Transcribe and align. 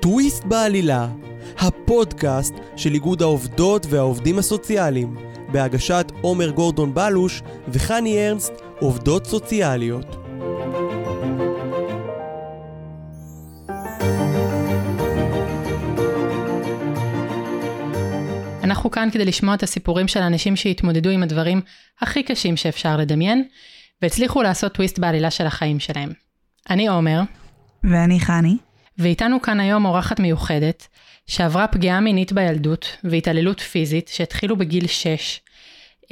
טוויסט 0.00 0.44
בעלילה, 0.44 1.08
הפודקאסט 1.58 2.54
של 2.76 2.94
איגוד 2.94 3.22
העובדות 3.22 3.86
והעובדים 3.90 4.38
הסוציאליים, 4.38 5.16
בהגשת 5.52 6.12
עומר 6.20 6.50
גורדון 6.50 6.94
בלוש 6.94 7.42
וחני 7.68 8.28
ארנסט, 8.28 8.52
עובדות 8.78 9.26
סוציאליות. 9.26 10.16
אנחנו 18.64 18.90
כאן 18.90 19.08
כדי 19.12 19.24
לשמוע 19.24 19.54
את 19.54 19.62
הסיפורים 19.62 20.08
של 20.08 20.20
האנשים 20.20 20.56
שהתמודדו 20.56 21.10
עם 21.10 21.22
הדברים 21.22 21.60
הכי 22.00 22.22
קשים 22.22 22.56
שאפשר 22.56 22.96
לדמיין, 22.96 23.44
והצליחו 24.02 24.42
לעשות 24.42 24.72
טוויסט 24.72 24.98
בעלילה 24.98 25.30
של 25.30 25.46
החיים 25.46 25.80
שלהם. 25.80 26.12
אני 26.70 26.88
עומר. 26.88 27.20
ואני 27.84 28.20
חני. 28.20 28.56
ואיתנו 28.98 29.42
כאן 29.42 29.60
היום 29.60 29.84
אורחת 29.84 30.20
מיוחדת, 30.20 30.88
שעברה 31.26 31.66
פגיעה 31.66 32.00
מינית 32.00 32.32
בילדות 32.32 32.96
והתעללות 33.04 33.60
פיזית 33.60 34.08
שהתחילו 34.08 34.56
בגיל 34.56 34.86
6. 34.86 35.40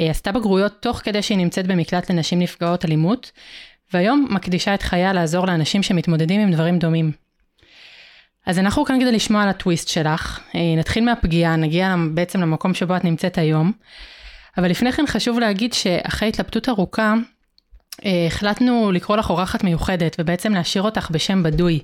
אה, 0.01 0.11
עשתה 0.11 0.33
בגרויות 0.33 0.73
תוך 0.83 0.97
כדי 0.97 1.23
שהיא 1.23 1.39
נמצאת 1.39 1.67
במקלט 1.67 2.11
לנשים 2.11 2.39
נפגעות 2.39 2.85
אלימות, 2.85 3.33
והיום 3.93 4.27
מקדישה 4.31 4.75
את 4.75 4.83
חייה 4.83 5.13
לעזור 5.13 5.47
לאנשים 5.47 5.83
שמתמודדים 5.83 6.41
עם 6.41 6.53
דברים 6.53 6.79
דומים. 6.79 7.13
אז 8.47 8.59
אנחנו 8.59 8.85
כאן 8.85 9.01
כדי 9.01 9.13
לשמוע 9.13 9.43
על 9.43 9.49
הטוויסט 9.49 9.89
שלך. 9.89 10.41
אה, 10.55 10.61
נתחיל 10.77 11.05
מהפגיעה, 11.05 11.57
נגיע 11.57 11.95
בעצם 12.15 12.41
למקום 12.41 12.75
שבו 12.75 12.97
את 12.97 13.05
נמצאת 13.05 13.39
היום. 13.39 13.73
אבל 14.59 14.71
לפני 14.71 14.93
כן 14.93 15.05
חשוב 15.07 15.39
להגיד 15.39 15.73
שאחרי 15.73 16.29
התלבטות 16.29 16.69
ארוכה, 16.69 17.15
החלטנו 18.05 18.93
לקרוא 18.93 19.17
לך 19.17 19.31
אורחת 19.31 19.65
מיוחדת 19.65 20.17
ובעצם 20.19 20.53
להשאיר 20.53 20.83
אותך 20.83 21.11
בשם 21.11 21.43
בדוי. 21.43 21.81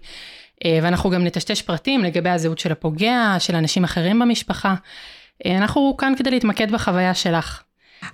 אה, 0.64 0.78
ואנחנו 0.82 1.10
גם 1.10 1.24
נטשטש 1.24 1.62
פרטים 1.62 2.04
לגבי 2.04 2.30
הזהות 2.30 2.58
של 2.58 2.72
הפוגע, 2.72 3.36
של 3.38 3.56
אנשים 3.56 3.84
אחרים 3.84 4.18
במשפחה. 4.18 4.74
אנחנו 5.46 5.94
כאן 5.98 6.12
כדי 6.18 6.30
להתמקד 6.30 6.72
בחוויה 6.72 7.14
שלך. 7.14 7.62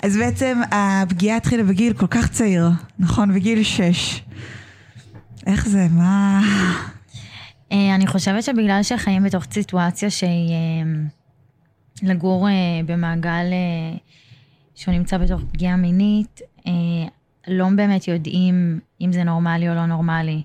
אז 0.02 0.16
בעצם 0.16 0.60
הפגיעה 0.72 1.36
התחילה 1.36 1.62
בגיל 1.62 1.92
כל 1.92 2.06
כך 2.06 2.30
צעיר, 2.30 2.68
נכון? 2.98 3.34
בגיל 3.34 3.62
6. 3.62 4.20
איך 5.46 5.68
זה? 5.68 5.86
מה... 5.90 6.40
אה, 7.72 7.94
אני 7.94 8.06
חושבת 8.06 8.44
שבגלל 8.44 8.82
שחיים 8.82 9.22
בתוך 9.22 9.44
סיטואציה 9.50 10.10
שהיא 10.10 10.50
אה, 10.50 10.82
לגור 12.02 12.48
אה, 12.48 12.52
במעגל 12.86 13.44
שהוא 14.74 14.94
נמצא 14.94 15.18
בתוך 15.18 15.40
פגיעה 15.52 15.76
מינית, 15.76 16.40
לא 17.48 17.68
באמת 17.76 18.08
יודעים 18.08 18.80
אם 19.00 19.12
זה 19.12 19.24
נורמלי 19.24 19.68
או 19.68 19.74
לא 19.74 19.86
נורמלי. 19.86 20.42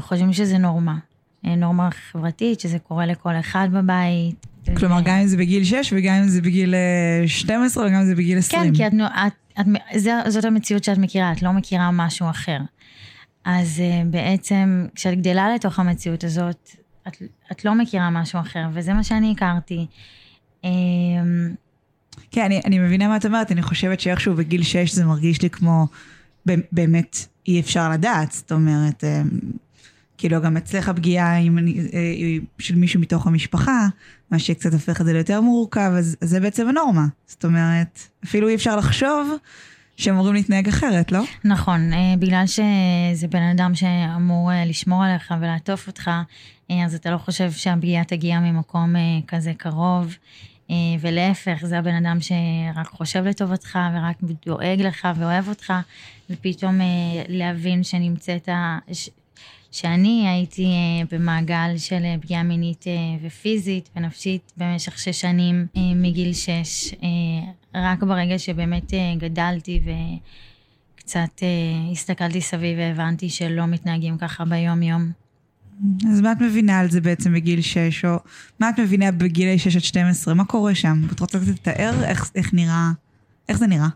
חושבים 0.00 0.32
שזה 0.32 0.58
נורמה. 0.58 0.98
נורמה 1.44 1.88
חברתית, 1.90 2.60
שזה 2.60 2.78
קורה 2.78 3.06
לכל 3.06 3.36
אחד 3.40 3.68
בבית. 3.72 4.46
כלומר, 4.76 5.00
גם 5.00 5.16
אם 5.16 5.26
זה 5.26 5.36
בגיל 5.36 5.64
6 5.64 5.92
וגם 5.96 6.14
אם 6.14 6.28
זה 6.28 6.40
בגיל 6.40 6.74
12 7.26 7.86
וגם 7.86 7.94
אם 7.94 8.06
זה 8.06 8.14
בגיל 8.14 8.38
20. 8.38 8.62
כן, 8.62 8.74
כי 8.74 8.86
את, 8.86 8.92
את, 9.60 9.66
את, 9.96 10.32
זאת 10.32 10.44
המציאות 10.44 10.84
שאת 10.84 10.98
מכירה, 10.98 11.32
את 11.32 11.42
לא 11.42 11.52
מכירה 11.52 11.90
משהו 11.90 12.30
אחר. 12.30 12.58
אז 13.44 13.82
בעצם 14.06 14.86
כשאת 14.94 15.18
גדלה 15.18 15.54
לתוך 15.54 15.78
המציאות 15.78 16.24
הזאת, 16.24 16.70
את, 17.08 17.16
את 17.52 17.64
לא 17.64 17.74
מכירה 17.74 18.10
משהו 18.10 18.40
אחר, 18.40 18.64
וזה 18.72 18.94
מה 18.94 19.04
שאני 19.04 19.32
הכרתי. 19.32 19.86
כן, 22.30 22.44
אני, 22.44 22.60
אני 22.64 22.78
מבינה 22.78 23.08
מה 23.08 23.16
את 23.16 23.26
אומרת, 23.26 23.52
אני 23.52 23.62
חושבת 23.62 24.00
שאיכשהו 24.00 24.34
בגיל 24.34 24.62
6 24.62 24.92
זה 24.94 25.04
מרגיש 25.04 25.42
לי 25.42 25.50
כמו 25.50 25.86
באמת 26.72 27.26
אי 27.48 27.60
אפשר 27.60 27.90
לדעת, 27.90 28.32
זאת 28.32 28.52
אומרת, 28.52 29.04
um, 29.04 29.56
כאילו 30.18 30.42
גם 30.42 30.56
אצלך 30.56 30.88
פגיעה 30.88 31.38
עם, 31.38 31.58
uh, 31.58 31.62
של 32.58 32.74
מישהו 32.74 33.00
מתוך 33.00 33.26
המשפחה, 33.26 33.88
מה 34.30 34.38
שקצת 34.38 34.72
הופך 34.72 35.00
את 35.00 35.06
זה 35.06 35.12
ליותר 35.12 35.40
מורכב, 35.40 35.92
אז, 35.98 36.16
אז 36.20 36.30
זה 36.30 36.40
בעצם 36.40 36.68
הנורמה. 36.68 37.06
זאת 37.26 37.44
אומרת, 37.44 38.00
אפילו 38.24 38.48
אי 38.48 38.54
אפשר 38.54 38.76
לחשוב 38.76 39.36
שאמורים 39.96 40.34
להתנהג 40.34 40.68
אחרת, 40.68 41.12
לא? 41.12 41.20
נכון, 41.44 41.92
אה, 41.92 42.14
בגלל 42.18 42.46
שזה 42.46 43.28
בן 43.28 43.42
אדם 43.42 43.74
שאמור 43.74 44.52
אה, 44.52 44.64
לשמור 44.64 45.04
עליך 45.04 45.34
ולעטוף 45.40 45.86
אותך, 45.86 46.10
אה, 46.70 46.84
אז 46.84 46.94
אתה 46.94 47.10
לא 47.10 47.18
חושב 47.18 47.52
שהפגיעה 47.52 48.04
תגיע 48.04 48.40
ממקום 48.40 48.94
כזה 49.26 49.52
קרוב, 49.56 50.16
ולהפך, 51.00 51.58
זה 51.62 51.78
הבן 51.78 51.94
אדם 51.94 52.18
שרק 52.20 52.86
חושב 52.86 53.24
לטובתך 53.24 53.78
ורק 53.94 54.16
דואג 54.46 54.80
לך 54.80 55.08
ואוהב 55.16 55.48
אותך, 55.48 55.72
ופתאום 56.30 56.80
להבין 57.28 57.82
שנמצאת, 57.82 58.48
שאני 59.72 60.28
הייתי 60.28 60.72
במעגל 61.10 61.74
של 61.76 62.02
פגיעה 62.22 62.42
מינית 62.42 62.84
ופיזית 63.22 63.90
ונפשית 63.96 64.52
במשך 64.56 64.98
שש 64.98 65.20
שנים 65.20 65.66
מגיל 65.76 66.32
שש. 66.32 66.94
רק 67.74 68.02
ברגע 68.02 68.38
שבאמת 68.38 68.94
אה, 68.94 69.14
גדלתי 69.18 69.80
וקצת 70.94 71.42
אה, 71.42 71.90
הסתכלתי 71.92 72.40
סביב 72.40 72.78
והבנתי 72.78 73.30
שלא 73.30 73.66
מתנהגים 73.66 74.18
ככה 74.18 74.44
ביום-יום. 74.44 75.23
אז 76.10 76.20
מה 76.20 76.32
את 76.32 76.40
מבינה 76.40 76.78
על 76.78 76.90
זה 76.90 77.00
בעצם 77.00 77.32
בגיל 77.32 77.60
6, 77.60 78.04
או 78.04 78.18
מה 78.60 78.68
את 78.68 78.80
מבינה 78.80 79.10
בגילי 79.10 79.58
6 79.58 79.76
עד 79.76 79.82
12? 79.82 80.34
מה 80.34 80.44
קורה 80.44 80.74
שם? 80.74 81.02
את 81.12 81.20
רוצה 81.20 81.38
קצת 81.38 81.48
לתאר 81.48 82.04
איך, 82.04 82.30
איך 82.34 82.54
נראה, 82.54 82.90
איך 83.48 83.58
זה 83.58 83.66
נראה? 83.66 83.88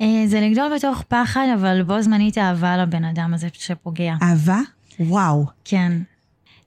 אה, 0.00 0.22
זה 0.26 0.40
לגדול 0.40 0.72
בתוך 0.76 1.02
פחד, 1.08 1.46
אבל 1.54 1.82
בו 1.82 2.02
זמנית 2.02 2.38
אהבה 2.38 2.76
לבן 2.76 3.04
אדם 3.04 3.34
הזה 3.34 3.48
שפוגע. 3.52 4.14
אהבה? 4.22 4.60
וואו. 5.00 5.46
כן. 5.64 5.92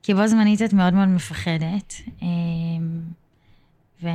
כי 0.03 0.13
בו 0.13 0.27
זמנית 0.27 0.61
את 0.61 0.73
מאוד 0.73 0.93
מאוד 0.93 1.07
מפחדת. 1.07 1.93
ו... 4.03 4.07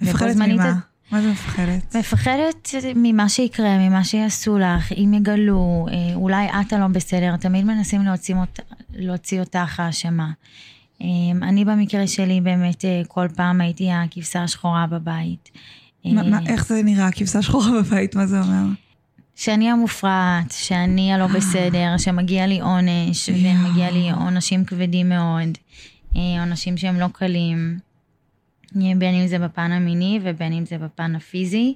מפחדת 0.00 0.36
ממה? 0.36 0.78
מה 1.10 1.22
זה 1.22 1.30
מפחדת? 1.30 1.96
מפחדת 1.96 2.68
ממה 2.94 3.28
שיקרה, 3.28 3.78
ממה 3.78 4.04
שיעשו 4.04 4.58
לך, 4.58 4.92
אם 4.92 5.14
יגלו, 5.14 5.86
אה, 5.90 6.14
אולי 6.14 6.46
את 6.46 6.72
הלא 6.72 6.86
בסדר, 6.86 7.36
תמיד 7.36 7.64
מנסים 7.64 8.02
להוציא, 8.02 8.34
אות, 8.34 8.60
להוציא 8.94 9.40
אותך 9.40 9.80
האשמה. 9.80 10.30
אה, 11.02 11.06
אני 11.42 11.64
במקרה 11.64 12.06
שלי 12.06 12.40
באמת 12.40 12.84
אה, 12.84 13.02
כל 13.08 13.26
פעם 13.36 13.60
הייתי 13.60 13.90
הכבשה 13.92 14.42
השחורה 14.42 14.86
בבית. 14.86 15.50
מה, 16.04 16.22
מה, 16.22 16.38
איך 16.46 16.66
זה 16.66 16.82
נראה, 16.82 17.12
כבשה 17.12 17.42
שחורה 17.42 17.70
בבית? 17.82 18.14
מה 18.14 18.26
זה 18.26 18.40
אומר? 18.40 18.64
שאני 19.34 19.70
המופרעת, 19.70 20.50
שאני 20.50 21.12
הלא 21.12 21.26
בסדר, 21.26 21.98
שמגיע 21.98 22.46
לי 22.46 22.60
עונש, 22.60 23.28
ומגיע 23.28 23.90
לי 23.90 24.10
עונשים 24.10 24.64
כבדים 24.64 25.08
מאוד, 25.08 25.58
עונשים 26.14 26.76
שהם 26.76 26.96
לא 26.96 27.06
קלים. 27.12 27.87
בין 28.74 29.14
אם 29.14 29.26
זה 29.26 29.38
בפן 29.38 29.72
המיני 29.72 30.20
ובין 30.22 30.52
אם 30.52 30.66
זה 30.66 30.78
בפן 30.78 31.14
הפיזי. 31.14 31.74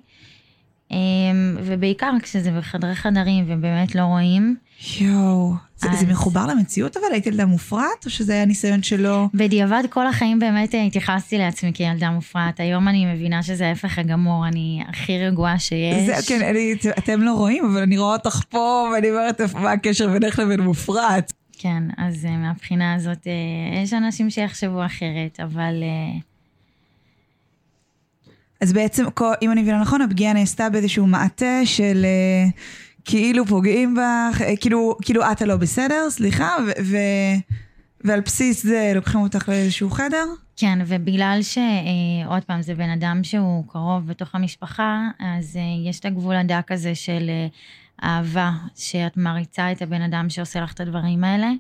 אמ, 0.92 1.56
ובעיקר 1.64 2.10
כשזה 2.22 2.50
בחדרי 2.50 2.94
חדרים 2.94 3.44
ובאמת 3.48 3.94
לא 3.94 4.02
רואים. 4.02 4.56
יואו, 5.00 5.52
אז... 5.82 5.90
זה, 5.90 5.96
זה 5.96 6.06
מחובר 6.06 6.46
למציאות 6.46 6.96
אבל? 6.96 7.06
היית 7.12 7.26
ילדה 7.26 7.46
מופרעת 7.46 8.04
או 8.04 8.10
שזה 8.10 8.32
היה 8.32 8.44
ניסיון 8.44 8.82
שלו? 8.82 9.28
בדיעבד 9.34 9.82
כל 9.90 10.06
החיים 10.06 10.38
באמת 10.38 10.74
התייחסתי 10.86 11.38
לעצמי 11.38 11.72
כילדה 11.74 12.10
מופרעת. 12.10 12.60
היום 12.60 12.88
אני 12.88 13.14
מבינה 13.14 13.42
שזה 13.42 13.68
ההפך 13.68 13.98
הגמור, 13.98 14.46
אני 14.46 14.82
הכי 14.88 15.18
רגועה 15.18 15.58
שיש. 15.58 16.06
זה, 16.06 16.14
כן, 16.26 16.42
אני, 16.50 16.74
אתם 16.98 17.22
לא 17.22 17.32
רואים, 17.32 17.64
אבל 17.64 17.82
אני 17.82 17.98
רואה 17.98 18.12
אותך 18.12 18.40
פה 18.48 18.88
ואני 18.94 19.10
אומרת 19.10 19.40
מה 19.54 19.72
הקשר 19.72 20.08
בינך 20.08 20.38
לבין 20.38 20.60
מופרעת. 20.60 21.32
כן, 21.58 21.82
אז 21.96 22.24
אה, 22.24 22.36
מהבחינה 22.36 22.94
הזאת 22.94 23.26
אה, 23.26 23.82
יש 23.82 23.92
אנשים 23.92 24.30
שיחשבו 24.30 24.86
אחרת, 24.86 25.40
אבל... 25.42 25.74
אז 28.62 28.72
בעצם, 28.72 29.04
אם 29.42 29.52
אני 29.52 29.62
מבינה 29.62 29.80
נכון, 29.80 30.02
הפגיעה 30.02 30.32
נעשתה 30.32 30.70
באיזשהו 30.70 31.06
מעטה 31.06 31.60
של 31.64 32.04
אה, 32.04 32.50
כאילו 33.04 33.46
פוגעים 33.46 33.94
בך, 33.94 34.42
אה, 34.42 34.56
כאילו, 34.56 34.96
כאילו 35.02 35.22
את 35.32 35.42
הלא 35.42 35.56
בסדר, 35.56 36.10
סליחה, 36.10 36.56
ו... 36.66 36.70
ו 36.84 36.96
ועל 38.04 38.20
בסיס 38.20 38.62
זה 38.62 38.92
לוקחים 38.94 39.20
אותך 39.20 39.48
לאיזשהו 39.48 39.90
חדר? 39.90 40.24
כן, 40.56 40.78
ובגלל 40.86 41.38
שעוד 41.42 42.32
אה, 42.32 42.40
פעם, 42.40 42.62
זה 42.62 42.74
בן 42.74 42.90
אדם 42.90 43.20
שהוא 43.24 43.64
קרוב 43.68 44.06
בתוך 44.06 44.34
המשפחה, 44.34 45.08
אז 45.18 45.58
יש 45.84 46.00
את 46.00 46.04
הגבול 46.04 46.36
הדק 46.36 46.72
הזה 46.72 46.94
של 46.94 47.30
אה, 47.30 47.46
אהבה, 48.08 48.52
שאת 48.76 49.16
מעריצה 49.16 49.72
את 49.72 49.82
הבן 49.82 50.02
אדם 50.02 50.30
שעושה 50.30 50.60
לך 50.60 50.72
את 50.72 50.80
הדברים 50.80 51.24
האלה. 51.24 51.50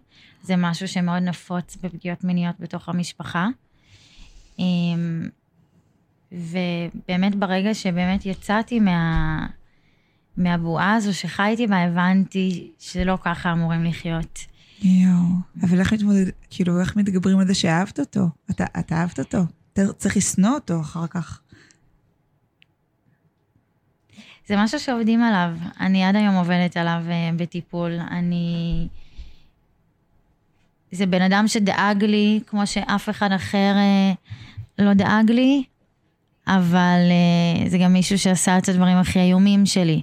זה 0.42 0.56
משהו 0.56 0.88
שמאוד 0.88 1.22
נפוץ 1.22 1.76
בפגיעות 1.82 2.24
מיניות 2.24 2.54
בתוך 2.60 2.88
המשפחה. 2.88 3.48
אה, 6.32 6.38
ובאמת 6.38 7.34
ברגע 7.34 7.74
שבאמת 7.74 8.26
יצאתי 8.26 8.80
מה... 8.80 9.46
מהבועה 10.36 10.94
הזו 10.94 11.14
שחייתי 11.14 11.66
בה, 11.66 11.76
הבנתי 11.82 12.70
שלא 12.78 13.18
ככה 13.24 13.52
אמורים 13.52 13.84
לחיות. 13.84 14.38
יואו, 14.82 15.22
אבל 15.62 15.80
איך 15.80 15.92
מתמודד, 15.92 16.26
כאילו, 16.50 16.80
איך 16.80 16.96
מתגברים 16.96 17.38
על 17.38 17.46
זה 17.46 17.54
שאהבת 17.54 18.00
אותו? 18.00 18.28
אתה, 18.50 18.64
אתה 18.78 18.94
אהבת 18.94 19.18
אותו. 19.18 19.38
צריך 19.98 20.16
לשנוא 20.16 20.50
אותו 20.50 20.80
אחר 20.80 21.06
כך. 21.06 21.40
זה 24.48 24.54
משהו 24.56 24.80
שעובדים 24.80 25.22
עליו. 25.22 25.56
אני 25.80 26.04
עד 26.04 26.16
היום 26.16 26.34
עובדת 26.34 26.76
עליו 26.76 27.02
uh, 27.08 27.36
בטיפול. 27.36 27.92
אני... 28.10 28.88
זה 30.92 31.06
בן 31.06 31.22
אדם 31.22 31.48
שדאג 31.48 32.04
לי 32.04 32.40
כמו 32.46 32.66
שאף 32.66 33.08
אחד 33.08 33.32
אחר 33.32 33.74
אה, 33.76 34.12
לא 34.78 34.94
דאג 34.94 35.30
לי, 35.30 35.64
אבל 36.46 37.00
אה, 37.10 37.68
זה 37.68 37.78
גם 37.78 37.92
מישהו 37.92 38.18
שעשה 38.18 38.58
את 38.58 38.68
הדברים 38.68 38.96
הכי 38.96 39.18
איומים 39.18 39.66
שלי. 39.66 40.02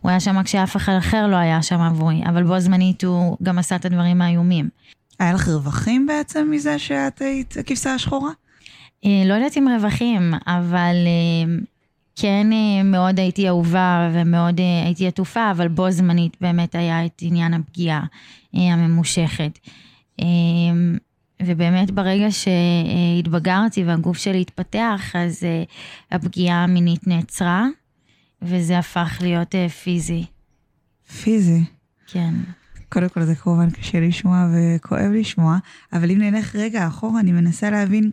הוא 0.00 0.10
היה 0.10 0.20
שם 0.20 0.42
כשאף 0.42 0.76
אחד 0.76 0.92
אחר 0.98 1.26
לא 1.26 1.36
היה 1.36 1.62
שם 1.62 1.80
עבורי, 1.80 2.22
אבל 2.28 2.44
בו 2.44 2.60
זמנית 2.60 3.04
הוא 3.04 3.36
גם 3.42 3.58
עשה 3.58 3.76
את 3.76 3.84
הדברים 3.84 4.22
האיומים. 4.22 4.68
היה 5.18 5.32
לך 5.32 5.48
רווחים 5.48 6.06
בעצם 6.06 6.48
מזה 6.50 6.78
שאת 6.78 7.22
היית 7.22 7.56
הכבשה 7.56 7.94
השחורה? 7.94 8.30
אה, 9.04 9.22
לא 9.26 9.34
יודעת 9.34 9.58
אם 9.58 9.68
רווחים, 9.76 10.34
אבל 10.46 10.94
אה, 11.06 11.54
כן 12.16 12.46
מאוד 12.84 13.20
הייתי 13.20 13.48
אהובה 13.48 14.10
ומאוד 14.12 14.60
הייתי 14.84 15.06
עטופה, 15.06 15.50
אבל 15.50 15.68
בו 15.68 15.90
זמנית 15.90 16.36
באמת 16.40 16.74
היה 16.74 17.06
את 17.06 17.18
עניין 17.22 17.54
הפגיעה 17.54 18.04
הממושכת. 18.54 19.58
ובאמת 21.46 21.90
ברגע 21.90 22.26
שהתבגרתי 22.30 23.84
והגוף 23.84 24.16
שלי 24.18 24.40
התפתח, 24.40 25.12
אז 25.14 25.44
אה, 25.44 25.62
הפגיעה 26.10 26.64
המינית 26.64 27.06
נעצרה, 27.06 27.66
וזה 28.42 28.78
הפך 28.78 29.18
להיות 29.20 29.54
אה, 29.54 29.68
פיזי. 29.68 30.24
פיזי. 31.22 31.64
כן. 32.06 32.34
קודם 32.88 33.08
כל 33.08 33.22
זה 33.22 33.34
כמובן 33.34 33.70
קשה 33.70 34.00
לשמוע 34.00 34.46
וכואב 34.54 35.10
לשמוע, 35.12 35.58
אבל 35.92 36.10
אם 36.10 36.18
נלך 36.18 36.56
רגע 36.56 36.86
אחורה, 36.86 37.20
אני 37.20 37.32
מנסה 37.32 37.70
להבין 37.70 38.10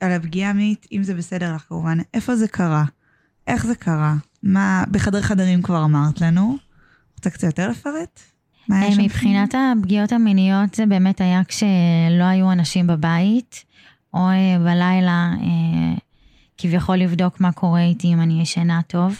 על 0.00 0.12
הפגיעה 0.12 0.50
המינית, 0.50 0.86
אם 0.92 1.02
זה 1.02 1.14
בסדר 1.14 1.54
לך 1.54 1.62
כמובן, 1.68 1.98
איפה 2.14 2.36
זה 2.36 2.48
קרה? 2.48 2.84
איך 3.46 3.66
זה 3.66 3.74
קרה? 3.74 4.14
מה, 4.42 4.84
בחדר 4.90 5.22
חדרים 5.22 5.62
כבר 5.62 5.84
אמרת 5.84 6.20
לנו. 6.20 6.56
רוצה 7.16 7.30
קצת 7.30 7.46
יותר 7.46 7.70
לפרט? 7.70 8.20
מבחינת 8.98 9.54
הפגיעות 9.54 10.12
המיניות 10.12 10.74
זה 10.74 10.86
באמת 10.86 11.20
היה 11.20 11.44
כשלא 11.44 12.24
היו 12.24 12.52
אנשים 12.52 12.86
בבית, 12.86 13.64
או 14.14 14.28
בלילה 14.64 15.32
אה, 15.40 15.94
כביכול 16.58 16.96
לבדוק 16.96 17.40
מה 17.40 17.52
קורה 17.52 17.82
איתי 17.82 18.12
אם 18.14 18.20
אני 18.20 18.42
ישנה 18.42 18.80
טוב, 18.86 19.16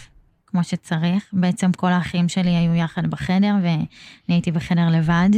כמו 0.47 0.63
שצריך. 0.63 1.23
בעצם 1.33 1.71
כל 1.71 1.91
האחים 1.91 2.29
שלי 2.29 2.49
היו 2.55 2.75
יחד 2.75 3.07
בחדר 3.07 3.55
ואני 3.61 3.85
הייתי 4.27 4.51
בחדר 4.51 4.89
לבד, 4.89 5.29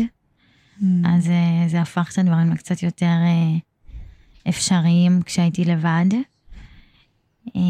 Mm. 0.82 1.08
אז 1.08 1.30
אה, 1.30 1.68
זה 1.68 1.82
הפך 1.82 2.10
את 2.14 2.18
הדברים 2.18 2.52
לקצת 2.52 2.84
יותר 2.84 3.06
אה, 3.06 3.58
אפשריים 4.50 5.22
כשהייתי 5.22 5.66
לבד. 5.66 6.06
אה, 7.56 7.62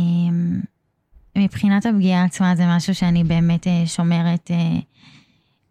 מבחינת 1.38 1.86
הפגיעה 1.86 2.24
עצמה 2.24 2.56
זה 2.56 2.64
משהו 2.68 2.96
שאני 2.96 3.24
באמת 3.24 3.68
שומרת 3.86 4.52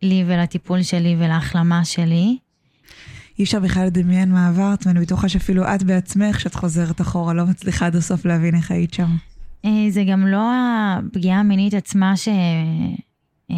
לי 0.02 0.24
ולטיפול 0.26 0.82
שלי 0.82 1.16
ולהחלמה 1.18 1.84
שלי. 1.84 2.38
אי 3.38 3.44
אפשר 3.44 3.60
בכלל 3.60 3.86
לדמיין 3.86 4.32
מה 4.32 4.48
עברת, 4.48 4.86
ואני 4.86 5.00
בטוחה 5.00 5.28
שאפילו 5.28 5.74
את 5.74 5.82
בעצמך, 5.82 6.36
כשאת 6.36 6.54
חוזרת 6.54 7.00
אחורה, 7.00 7.34
לא 7.34 7.46
מצליחה 7.46 7.86
עד 7.86 7.96
הסוף 7.96 8.24
להבין 8.24 8.54
איך 8.54 8.70
היית 8.70 8.94
שם. 8.94 9.16
אה, 9.64 9.86
זה 9.90 10.04
גם 10.04 10.26
לא 10.26 10.50
הפגיעה 10.98 11.40
המינית 11.40 11.74
עצמה 11.74 12.16
ש... 12.16 12.28
אה, 13.50 13.56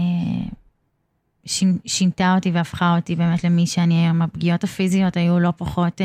שינתה 1.87 2.35
אותי 2.35 2.50
והפכה 2.50 2.97
אותי 2.97 3.17
באמת 3.17 3.45
למי 3.45 3.67
שאני 3.67 4.05
היום. 4.05 4.23
הפגיעות 4.23 4.65
הפיזיות 4.65 5.17
היו 5.17 5.41
לא 5.41 5.53
פחות, 5.56 6.00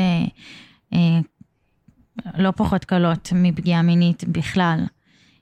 אה, 0.92 1.20
לא 2.38 2.50
פחות 2.50 2.84
קלות 2.84 3.32
מפגיעה 3.34 3.82
מינית 3.82 4.24
בכלל. 4.28 4.84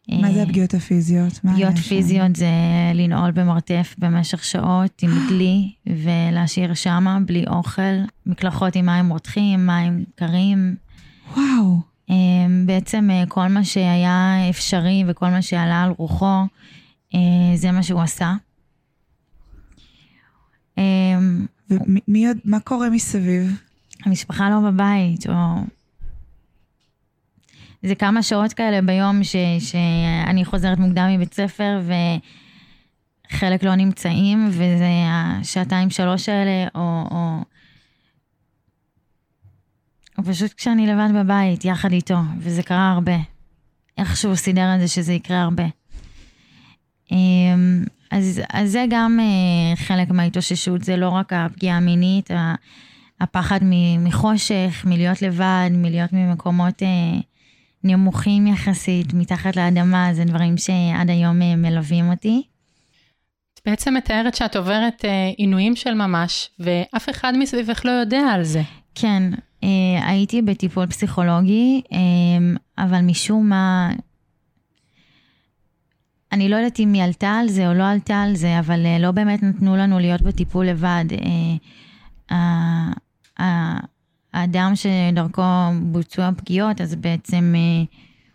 מה 0.08 0.32
זה 0.32 0.38
אה, 0.38 0.42
הפגיעות 0.42 0.74
הפיזיות? 0.74 1.32
פגיעות? 1.32 1.76
פיזיות 1.78 2.36
זה 2.36 2.46
לנעול 2.94 3.30
במרתף 3.30 3.94
במשך 3.98 4.44
שעות 4.44 5.02
עם 5.02 5.10
דלי 5.28 5.72
ולהשאיר 5.86 6.74
שמה 6.74 7.18
בלי 7.26 7.44
אוכל, 7.46 7.82
מקלחות 8.26 8.76
עם 8.76 8.86
מים 8.86 9.10
רותחים, 9.10 9.66
מים 9.66 10.04
קרים. 10.14 10.76
וואו. 11.36 11.80
אמ, 12.10 12.66
בעצם 12.66 13.10
אה, 13.10 13.24
כל 13.28 13.46
מה 13.48 13.64
שהיה 13.64 14.50
אפשרי 14.50 15.04
וכל 15.06 15.28
מה 15.28 15.42
שעלה 15.42 15.82
על 15.82 15.90
רוחו, 15.98 16.42
אה, 17.14 17.20
זה 17.54 17.72
מה 17.72 17.82
שהוא 17.82 18.00
עשה. 18.00 18.34
ומי 21.70 22.00
מי 22.08 22.26
עוד, 22.28 22.36
מה 22.44 22.60
קורה 22.60 22.90
מסביב? 22.90 23.60
המשפחה 24.04 24.50
לא 24.50 24.70
בבית, 24.70 25.26
או... 25.28 25.34
זה 27.86 27.94
כמה 27.94 28.22
שעות 28.22 28.52
כאלה 28.52 28.82
ביום 28.82 29.24
ש, 29.24 29.36
שאני 29.58 30.44
חוזרת 30.44 30.78
מוקדם 30.78 31.08
מבית 31.14 31.34
ספר 31.34 31.80
וחלק 33.30 33.62
לא 33.62 33.74
נמצאים, 33.74 34.48
וזה 34.48 34.88
השעתיים 35.08 35.90
שלוש 35.90 36.28
האלה, 36.28 36.68
או, 36.74 37.04
או, 37.10 37.38
או 40.18 40.24
פשוט 40.24 40.52
כשאני 40.52 40.86
לבד 40.86 41.08
בבית, 41.14 41.64
יחד 41.64 41.92
איתו, 41.92 42.18
וזה 42.38 42.62
קרה 42.62 42.92
הרבה. 42.92 43.16
איכשהו 43.98 44.28
הוא 44.28 44.36
סידר 44.36 44.74
את 44.74 44.80
זה 44.80 44.88
שזה 44.88 45.12
יקרה 45.12 45.42
הרבה. 45.42 45.64
אמ, 47.12 47.84
אז, 48.10 48.40
אז 48.52 48.70
זה 48.70 48.84
גם 48.90 49.20
אה, 49.20 49.76
חלק 49.76 50.10
מההתאוששות, 50.10 50.84
זה 50.84 50.96
לא 50.96 51.08
רק 51.08 51.32
הפגיעה 51.32 51.76
המינית, 51.76 52.30
הפחד 53.20 53.60
מחושך, 53.98 54.84
מלהיות 54.86 55.22
לבד, 55.22 55.70
מלהיות 55.72 56.12
ממקומות 56.12 56.82
אה, 56.82 57.20
נמוכים 57.84 58.46
יחסית, 58.46 59.14
מתחת 59.14 59.56
לאדמה, 59.56 60.08
זה 60.12 60.24
דברים 60.24 60.56
שעד 60.56 61.10
היום 61.10 61.42
אה, 61.42 61.56
מלווים 61.56 62.10
אותי. 62.10 62.42
את 63.54 63.60
בעצם 63.66 63.94
מתארת 63.94 64.34
שאת 64.34 64.56
עוברת 64.56 65.04
אה, 65.04 65.30
עינויים 65.36 65.76
של 65.76 65.94
ממש, 65.94 66.50
ואף 66.58 67.10
אחד 67.10 67.32
מסביבך 67.38 67.84
לא 67.84 67.90
יודע 67.90 68.20
על 68.20 68.44
זה. 68.44 68.62
כן, 68.94 69.22
אה, 69.64 70.08
הייתי 70.08 70.42
בטיפול 70.42 70.86
פסיכולוגי, 70.86 71.82
אה, 71.92 71.98
אבל 72.84 73.00
משום 73.00 73.48
מה, 73.48 73.90
אני 76.32 76.48
לא 76.48 76.56
יודעת 76.56 76.80
אם 76.80 76.92
היא 76.92 77.02
עלתה 77.02 77.30
על 77.30 77.48
זה 77.48 77.68
או 77.68 77.74
לא 77.74 77.84
עלתה 77.84 78.22
על 78.22 78.36
זה, 78.36 78.58
אבל 78.58 78.80
לא 79.00 79.10
באמת 79.10 79.42
נתנו 79.42 79.76
לנו 79.76 79.98
להיות 79.98 80.22
בטיפול 80.22 80.66
לבד. 80.66 81.04
אה, 84.36 84.40
האדם 84.40 84.72
שדרכו 84.74 85.42
בוצעו 85.82 86.24
הפגיעות, 86.24 86.80
אז 86.80 86.94
בעצם 86.94 87.54
אה, 87.56 87.84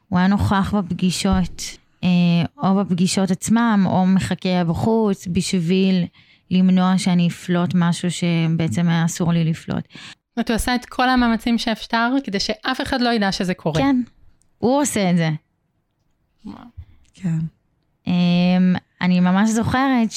הוא 0.09 0.19
היה 0.19 0.27
נוכח 0.27 0.73
בפגישות, 0.77 1.63
אה, 2.03 2.09
או 2.63 2.75
בפגישות 2.75 3.31
עצמם, 3.31 3.83
או 3.85 4.05
מחכה 4.05 4.63
בחוץ, 4.67 5.27
בשביל 5.27 6.05
למנוע 6.51 6.97
שאני 6.97 7.27
אפלוט 7.27 7.71
משהו 7.75 8.09
שבעצם 8.11 8.89
היה 8.89 9.05
אסור 9.05 9.33
לי 9.33 9.43
לפלוט. 9.43 9.83
זאת 10.35 10.49
הוא 10.49 10.55
עשה 10.55 10.75
את 10.75 10.85
כל 10.85 11.09
המאמצים 11.09 11.57
שאפשר 11.57 12.11
כדי 12.23 12.39
שאף 12.39 12.81
אחד 12.81 13.01
לא 13.01 13.09
ידע 13.09 13.31
שזה 13.31 13.53
קורה. 13.53 13.81
כן, 13.81 14.01
הוא 14.57 14.81
עושה 14.81 15.11
את 15.11 15.17
זה. 15.17 15.29
כן. 17.13 17.39
אמ, 18.07 18.75
אני 19.01 19.19
ממש 19.19 19.49
זוכרת 19.49 20.11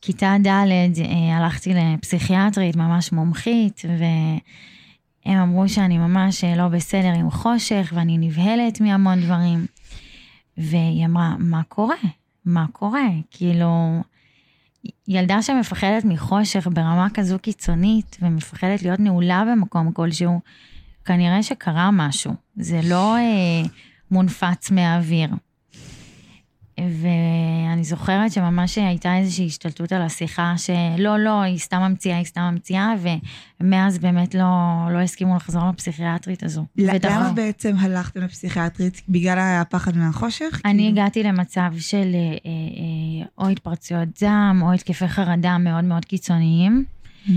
שכיתה 0.00 0.36
ד' 0.42 0.46
אה, 0.46 1.36
הלכתי 1.36 1.74
לפסיכיאטרית 1.74 2.76
ממש 2.76 3.12
מומחית, 3.12 3.82
והם 3.98 5.38
אמרו 5.38 5.68
שאני 5.68 5.98
ממש 5.98 6.44
אה, 6.44 6.56
לא 6.56 6.68
בסדר 6.68 7.12
עם 7.18 7.30
חושך, 7.30 7.92
ואני 7.96 8.18
נבהלת 8.18 8.80
מהמון 8.80 9.20
דברים. 9.20 9.66
והיא 10.56 11.06
אמרה, 11.06 11.34
מה 11.38 11.62
קורה? 11.68 11.96
מה 12.44 12.66
קורה? 12.72 13.08
כאילו, 13.30 14.00
ילדה 15.08 15.42
שמפחדת 15.42 16.04
מחושך 16.04 16.68
ברמה 16.72 17.08
כזו 17.14 17.38
קיצונית, 17.38 18.16
ומפחדת 18.22 18.82
להיות 18.82 19.00
נעולה 19.00 19.44
במקום 19.52 19.92
כלשהו, 19.92 20.40
כנראה 21.04 21.42
שקרה 21.42 21.90
משהו. 21.92 22.32
זה 22.56 22.80
לא 22.84 23.16
אה, 23.16 23.62
מונפץ 24.10 24.70
מהאוויר. 24.70 25.30
ואני 27.02 27.84
זוכרת 27.84 28.32
שממש 28.32 28.78
הייתה 28.78 29.16
איזושהי 29.16 29.46
השתלטות 29.46 29.92
על 29.92 30.02
השיחה, 30.02 30.54
שלא, 30.56 31.18
לא, 31.18 31.40
היא 31.42 31.58
סתם 31.58 31.78
ממציאה, 31.78 32.16
היא 32.16 32.24
סתם 32.24 32.40
ממציאה, 32.52 32.94
ומאז 33.60 33.98
באמת 33.98 34.34
לא, 34.34 34.46
לא 34.92 34.98
הסכימו 34.98 35.36
לחזור 35.36 35.62
לפסיכיאטרית 35.68 36.42
הזו. 36.42 36.64
למה 36.76 37.32
בעצם 37.34 37.76
הלכתם 37.78 38.20
לפסיכיאטרית? 38.20 39.02
בגלל 39.08 39.38
הפחד 39.38 39.96
מהחושך? 39.96 40.60
אני 40.64 40.72
כאילו? 40.72 40.88
הגעתי 40.88 41.22
למצב 41.22 41.70
של 41.78 42.14
אה, 42.14 42.36
אה, 42.46 43.26
או 43.38 43.48
התפרצויות 43.48 44.16
זעם, 44.18 44.62
או 44.62 44.72
התקפי 44.72 45.08
חרדה 45.08 45.58
מאוד 45.58 45.84
מאוד 45.84 46.04
קיצוניים. 46.04 46.84
Mhm. 47.26 47.30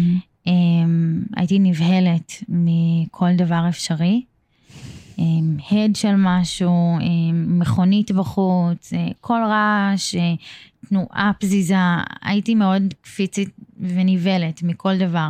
אמ, 0.47 1.23
הייתי 1.35 1.59
נבהלת 1.59 2.31
מכל 2.49 3.35
דבר 3.37 3.65
אפשרי. 3.69 4.23
הד 5.71 5.95
של 5.95 6.15
משהו, 6.17 6.97
מכונית 7.33 8.11
בחוץ, 8.11 8.93
אה, 8.93 9.07
כל 9.21 9.39
רעש, 9.49 10.15
אה, 10.15 10.33
תנועה 10.89 11.31
פזיזה, 11.39 11.75
הייתי 12.21 12.55
מאוד 12.55 12.93
קפיצית 13.01 13.49
ונבהלת 13.79 14.63
מכל 14.63 14.97
דבר. 14.97 15.29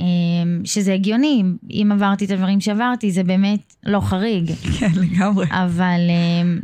אמ, 0.00 0.60
שזה 0.64 0.94
הגיוני, 0.94 1.42
אם 1.70 1.90
עברתי 1.92 2.24
את 2.24 2.30
הדברים 2.30 2.60
שעברתי, 2.60 3.10
זה 3.10 3.24
באמת 3.24 3.74
לא 3.82 4.00
חריג. 4.00 4.52
כן, 4.78 4.90
לגמרי. 4.94 5.46
אבל 5.50 6.00
הם, 6.40 6.60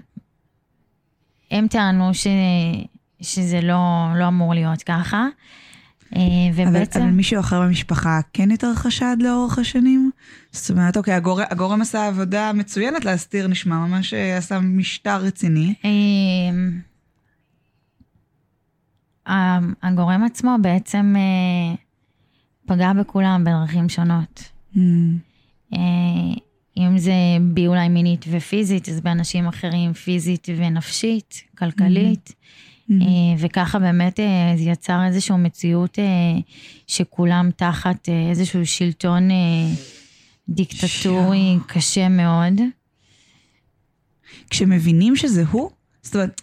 הם 1.50 1.68
טענו 1.68 2.14
ש, 2.14 2.26
שזה 3.20 3.60
לא, 3.60 4.08
לא 4.16 4.28
אמור 4.28 4.54
להיות 4.54 4.82
ככה. 4.82 5.26
אה, 6.16 6.20
אבל, 6.54 6.68
ובעצם... 6.68 7.00
אבל 7.02 7.10
מישהו 7.10 7.40
אחר 7.40 7.60
במשפחה 7.62 8.20
כן 8.32 8.50
יותר 8.50 8.74
חשד 8.74 9.16
לאורך 9.20 9.58
השנים? 9.58 10.10
זאת 10.52 10.70
אומרת, 10.70 10.96
אוקיי, 10.96 11.14
הגורם, 11.14 11.44
הגורם 11.50 11.80
עשה 11.80 12.06
עבודה 12.06 12.52
מצוינת 12.54 13.04
להסתיר, 13.04 13.46
נשמע 13.46 13.76
ממש 13.86 14.14
אה, 14.14 14.36
עשה 14.36 14.60
משטר 14.60 15.16
רציני. 15.22 15.74
אמ, 15.84 16.80
ה- 19.26 19.58
הגורם 19.86 20.24
עצמו 20.24 20.56
בעצם 20.62 21.14
אה, 21.16 21.74
פגע 22.66 22.92
בכולם 22.92 23.44
בדרכים 23.44 23.88
שונות. 23.88 24.50
Mm, 24.74 25.78
אם 26.76 26.98
זה 26.98 27.12
בי 27.40 27.66
אולי 27.66 27.88
מינית 27.88 28.24
ופיזית, 28.30 28.88
אז 28.88 29.00
באנשים 29.00 29.46
אחרים 29.48 29.92
פיזית 29.92 30.46
ונפשית, 30.56 31.42
כלכלית. 31.58 32.28
mm, 32.28 32.67
וככה 33.38 33.78
באמת 33.78 34.20
אה, 34.20 34.52
זה 34.56 34.62
יצר 34.62 35.04
איזושהי 35.06 35.36
מציאות 35.36 35.98
אה, 35.98 36.04
שכולם 36.86 37.50
תחת 37.56 38.08
אה, 38.08 38.30
איזשהו 38.30 38.66
שלטון 38.66 39.30
אה, 39.30 39.36
דיקטטורי 40.48 41.56
קשה 41.66 42.08
מאוד. 42.08 42.60
כשמבינים 44.50 45.16
שזה 45.16 45.44
הוא, 45.50 45.70
זאת 46.02 46.14
אומרת, 46.14 46.40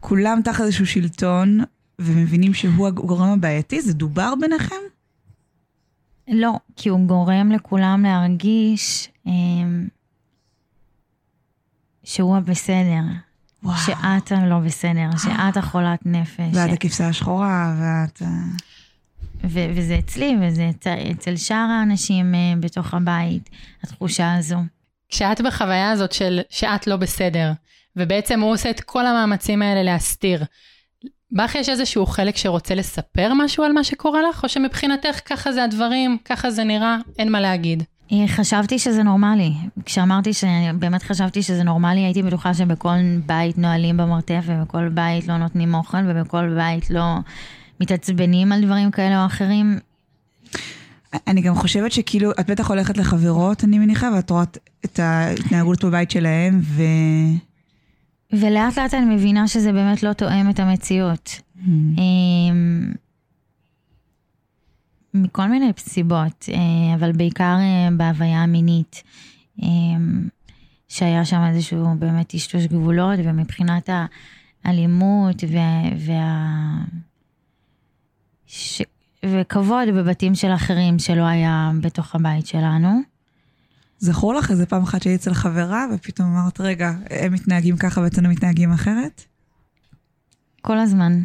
כולם 0.00 0.40
תחת 0.44 0.60
איזשהו 0.60 0.86
שלטון, 0.86 1.60
ומבינים 1.98 2.54
שהוא 2.54 2.86
הגורם 2.86 3.28
הבעייתי, 3.28 3.82
זה 3.82 3.92
דובר 3.92 4.34
ביניכם? 4.40 4.76
לא, 6.28 6.52
כי 6.76 6.88
הוא 6.88 7.06
גורם 7.06 7.52
לכולם 7.52 8.02
להרגיש 8.02 9.08
אה, 9.26 9.32
שהוא 12.04 12.36
הבסדר. 12.36 13.02
וואו. 13.62 13.76
שאת 13.76 14.32
הלא 14.32 14.58
בסדר, 14.58 15.08
שאת 15.22 15.56
החולת 15.56 16.06
נפש. 16.06 16.54
ואת 16.54 16.70
ש- 16.70 16.72
הכבשה 16.72 17.08
השחורה, 17.08 17.74
ואת... 17.80 18.22
אה, 18.22 18.28
ו- 19.44 19.70
וזה 19.74 19.98
אצלי, 19.98 20.36
וזה 20.42 20.70
אצל, 20.70 20.94
אצל 21.10 21.36
שאר 21.36 21.56
האנשים 21.56 22.34
אה, 22.34 22.40
בתוך 22.60 22.94
הבית, 22.94 23.50
התחושה 23.84 24.34
הזו. 24.34 24.58
כשאת 25.08 25.40
בחוויה 25.40 25.90
הזאת 25.90 26.12
של 26.12 26.40
שאת 26.50 26.86
לא 26.86 26.96
בסדר, 26.96 27.52
ובעצם 27.96 28.40
הוא 28.40 28.52
עושה 28.52 28.70
את 28.70 28.80
כל 28.80 29.06
המאמצים 29.06 29.62
האלה 29.62 29.82
להסתיר, 29.82 30.44
בך 31.32 31.54
יש 31.54 31.68
איזשהו 31.68 32.06
חלק 32.06 32.36
שרוצה 32.36 32.74
לספר 32.74 33.32
משהו 33.34 33.64
על 33.64 33.72
מה 33.72 33.84
שקורה 33.84 34.20
לך, 34.30 34.44
או 34.44 34.48
שמבחינתך 34.48 35.20
ככה 35.24 35.52
זה 35.52 35.64
הדברים, 35.64 36.18
ככה 36.24 36.50
זה 36.50 36.64
נראה, 36.64 36.96
אין 37.18 37.32
מה 37.32 37.40
להגיד? 37.40 37.82
אה, 38.12 38.28
חשבתי 38.28 38.78
שזה 38.78 39.02
נורמלי. 39.02 39.52
כשאמרתי 39.84 40.32
שבאמת 40.32 41.02
חשבתי 41.02 41.42
שזה 41.42 41.62
נורמלי, 41.62 42.00
הייתי 42.00 42.22
בטוחה 42.22 42.54
שבכל 42.54 42.98
בית 43.26 43.58
נועלים 43.58 43.96
במרתף, 43.96 44.44
ובכל 44.46 44.88
בית 44.88 45.28
לא 45.28 45.36
נותנים 45.36 45.74
אוכל, 45.74 45.98
ובכל 46.06 46.54
בית 46.54 46.90
לא 46.90 47.16
מתעצבנים 47.80 48.52
על 48.52 48.64
דברים 48.64 48.90
כאלה 48.90 49.20
או 49.20 49.26
אחרים. 49.26 49.78
אני 51.26 51.40
גם 51.40 51.54
חושבת 51.54 51.92
שכאילו, 51.92 52.30
את 52.40 52.50
בטח 52.50 52.70
הולכת 52.70 52.98
לחברות, 52.98 53.64
אני 53.64 53.78
מניחה, 53.78 54.10
ואת 54.16 54.30
רואה 54.30 54.44
את 54.84 54.98
ההתנהגות 54.98 55.84
בבית 55.84 56.10
שלהם, 56.10 56.60
ו... 56.62 56.82
ולאט 58.32 58.78
לאט 58.78 58.94
אני 58.94 59.14
מבינה 59.14 59.48
שזה 59.48 59.72
באמת 59.72 60.02
לא 60.02 60.12
תואם 60.12 60.50
את 60.50 60.60
המציאות. 60.60 61.40
אמ, 61.68 62.92
מכל 65.14 65.46
מיני 65.46 65.72
סיבות, 65.78 66.48
אה, 66.52 66.94
אבל 66.94 67.12
בעיקר 67.12 67.56
אה, 67.58 67.88
בהוויה 67.96 68.42
המינית, 68.42 69.02
אמ, 69.62 70.28
שהיה 70.88 71.24
שם 71.24 71.42
איזשהו 71.44 71.94
באמת 71.98 72.28
טשטוש 72.28 72.66
גבולות, 72.66 73.18
ומבחינת 73.24 73.88
האלימות 74.64 75.44
וה... 75.48 75.82
וה... 76.06 76.48
ש... 78.46 78.82
וכבוד 79.26 79.88
בבתים 79.94 80.34
של 80.34 80.54
אחרים 80.54 80.98
שלא 80.98 81.22
היה 81.22 81.70
בתוך 81.80 82.14
הבית 82.14 82.46
שלנו. 82.46 83.00
זכור 83.98 84.34
לך 84.34 84.50
איזה 84.50 84.66
פעם 84.66 84.82
אחת 84.82 85.02
שהיית 85.02 85.20
אצל 85.20 85.34
חברה, 85.34 85.86
ופתאום 85.94 86.28
אמרת, 86.28 86.60
רגע, 86.60 86.92
הם 87.10 87.32
מתנהגים 87.32 87.76
ככה 87.76 88.00
ואצלנו 88.00 88.28
מתנהגים 88.28 88.72
אחרת? 88.72 89.24
כל 90.60 90.78
הזמן. 90.78 91.22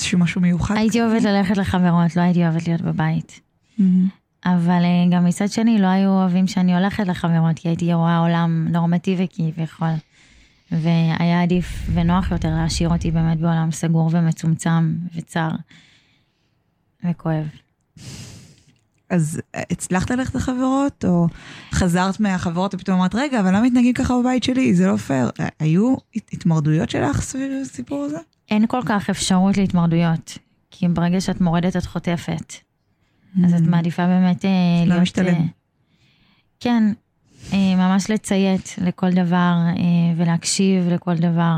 איזשהו 0.00 0.18
משהו 0.18 0.40
מיוחד? 0.40 0.74
הייתי 0.76 1.02
אוהבת 1.02 1.22
ללכת 1.22 1.56
לחברות, 1.56 2.16
לא 2.16 2.22
הייתי 2.22 2.42
אוהבת 2.44 2.66
להיות 2.68 2.80
בבית. 2.80 3.40
אבל 4.44 4.82
אה, 4.84 5.10
גם 5.10 5.24
מצד 5.24 5.48
שני 5.48 5.78
לא 5.78 5.86
היו 5.86 6.08
אוהבים 6.10 6.46
שאני 6.46 6.76
הולכת 6.76 7.06
לחברות, 7.06 7.56
כי 7.58 7.68
הייתי 7.68 7.94
רואה 7.94 8.18
עולם 8.18 8.66
נורמטיבי 8.70 9.26
כביכול. 9.32 9.88
והיה 10.72 11.42
עדיף 11.42 11.66
ונוח 11.94 12.30
יותר 12.30 12.48
להשאיר 12.48 12.88
אותי 12.88 13.10
באמת 13.10 13.38
בעולם 13.38 13.70
סגור 13.72 14.10
ומצומצם 14.12 14.94
וצר 15.14 15.48
וכואב. 17.10 17.46
אז 19.10 19.40
אה, 19.54 19.62
הצלחת 19.70 20.10
ללכת 20.10 20.34
לחברות, 20.34 21.04
או 21.04 21.26
חזרת 21.72 22.20
מהחברות 22.20 22.74
ופתאום 22.74 22.98
אמרת, 22.98 23.14
רגע, 23.14 23.40
אבל 23.40 23.48
למה 23.48 23.60
מתנהגים 23.66 23.92
ככה 23.94 24.14
בבית 24.20 24.42
שלי? 24.44 24.74
זה 24.74 24.86
לא 24.86 24.96
פייר. 24.96 25.30
אה, 25.40 25.48
היו 25.60 25.94
הת- 26.16 26.30
התמרדויות 26.32 26.90
שלך 26.90 27.20
סביב 27.20 27.52
הסיפור 27.62 28.04
הזה? 28.04 28.18
אין 28.50 28.66
כל 28.66 28.80
כך 28.86 29.10
אפשרות 29.10 29.56
להתמרדויות, 29.56 30.38
כי 30.70 30.88
ברגע 30.88 31.20
שאת 31.20 31.40
מורדת 31.40 31.76
את 31.76 31.86
חוטפת. 31.86 32.54
אז 33.44 33.54
את 33.54 33.60
מעדיפה 33.60 34.06
באמת 34.06 34.44
אה, 34.44 34.50
Mm. 34.50 34.86
לא 34.86 34.88
להיות... 34.88 35.02
משתלם. 35.02 35.34
אה, 35.34 35.40
כן, 36.60 36.92
אה, 37.52 37.74
ממש 37.76 38.10
לציית 38.10 38.76
לכל 38.82 39.10
דבר 39.10 39.54
ולהקשיב 40.16 40.88
לכל 40.88 41.14
דבר, 41.14 41.56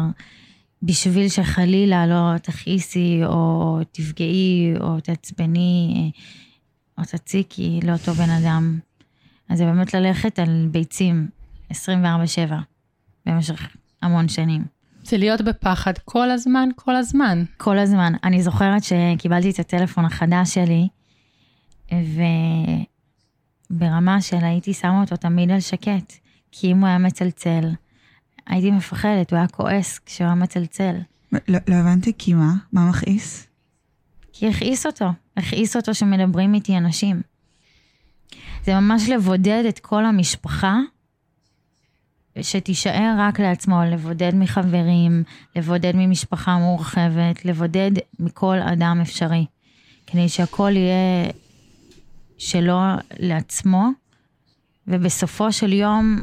בשביל 0.82 1.28
שחלילה 1.28 2.06
לא 2.06 2.38
תכעיסי 2.38 3.20
או 3.24 3.78
תפגעי 3.92 4.74
או 4.80 5.00
תעצבני 5.00 6.10
או 6.98 7.02
תציקי 7.04 7.80
לאותו 7.84 8.14
בן 8.14 8.30
אדם. 8.30 8.78
אז 9.48 9.58
זה 9.58 9.64
באמת 9.64 9.94
ללכת 9.94 10.38
על 10.38 10.68
ביצים 10.70 11.28
24-7 11.70 11.74
במשך 13.26 13.68
המון 14.02 14.28
שנים. 14.28 14.64
זה 15.04 15.16
להיות 15.16 15.40
בפחד 15.40 15.92
כל 16.04 16.30
הזמן, 16.30 16.68
כל 16.76 16.96
הזמן. 16.96 17.44
כל 17.56 17.78
הזמן. 17.78 18.12
אני 18.24 18.42
זוכרת 18.42 18.82
שקיבלתי 18.84 19.50
את 19.50 19.58
הטלפון 19.58 20.04
החדש 20.04 20.54
שלי, 20.54 20.88
וברמה 23.70 24.20
של 24.20 24.44
הייתי 24.44 24.74
שמה 24.74 25.00
אותו 25.00 25.16
תמיד 25.16 25.50
על 25.50 25.60
שקט, 25.60 26.12
כי 26.52 26.72
אם 26.72 26.80
הוא 26.80 26.86
היה 26.86 26.98
מצלצל, 26.98 27.70
הייתי 28.46 28.70
מפחדת, 28.70 29.30
הוא 29.30 29.38
היה 29.38 29.48
כועס 29.48 29.98
כשהוא 29.98 30.26
היה 30.26 30.34
מצלצל. 30.34 30.94
לא, 31.32 31.58
לא 31.68 31.74
הבנתי, 31.74 32.12
כי 32.18 32.34
מה? 32.34 32.52
מה 32.72 32.90
מכעיס? 32.90 33.46
כי 34.32 34.48
הכעיס 34.48 34.86
אותו, 34.86 35.06
הכעיס 35.36 35.76
אותו 35.76 35.94
שמדברים 35.94 36.54
איתי 36.54 36.78
אנשים. 36.78 37.22
זה 38.64 38.74
ממש 38.74 39.08
לבודד 39.08 39.64
את 39.68 39.78
כל 39.78 40.04
המשפחה, 40.04 40.78
שתישאר 42.40 43.14
רק 43.18 43.40
לעצמו, 43.40 43.82
לבודד 43.84 44.34
מחברים, 44.34 45.22
לבודד 45.56 45.92
ממשפחה 45.94 46.56
מורחבת, 46.56 47.44
לבודד 47.44 47.90
מכל 48.18 48.58
אדם 48.58 48.98
אפשרי. 49.02 49.46
כדי 50.06 50.28
שהכל 50.28 50.72
יהיה 50.74 51.30
שלו 52.38 52.80
לעצמו, 53.18 53.88
ובסופו 54.86 55.52
של 55.52 55.72
יום, 55.72 56.20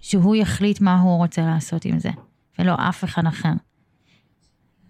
שהוא 0.00 0.36
יחליט 0.36 0.80
מה 0.80 1.00
הוא 1.00 1.16
רוצה 1.16 1.42
לעשות 1.42 1.84
עם 1.84 1.98
זה, 1.98 2.10
ולא 2.58 2.74
אף 2.88 3.04
אחד 3.04 3.26
אחר. 3.26 3.52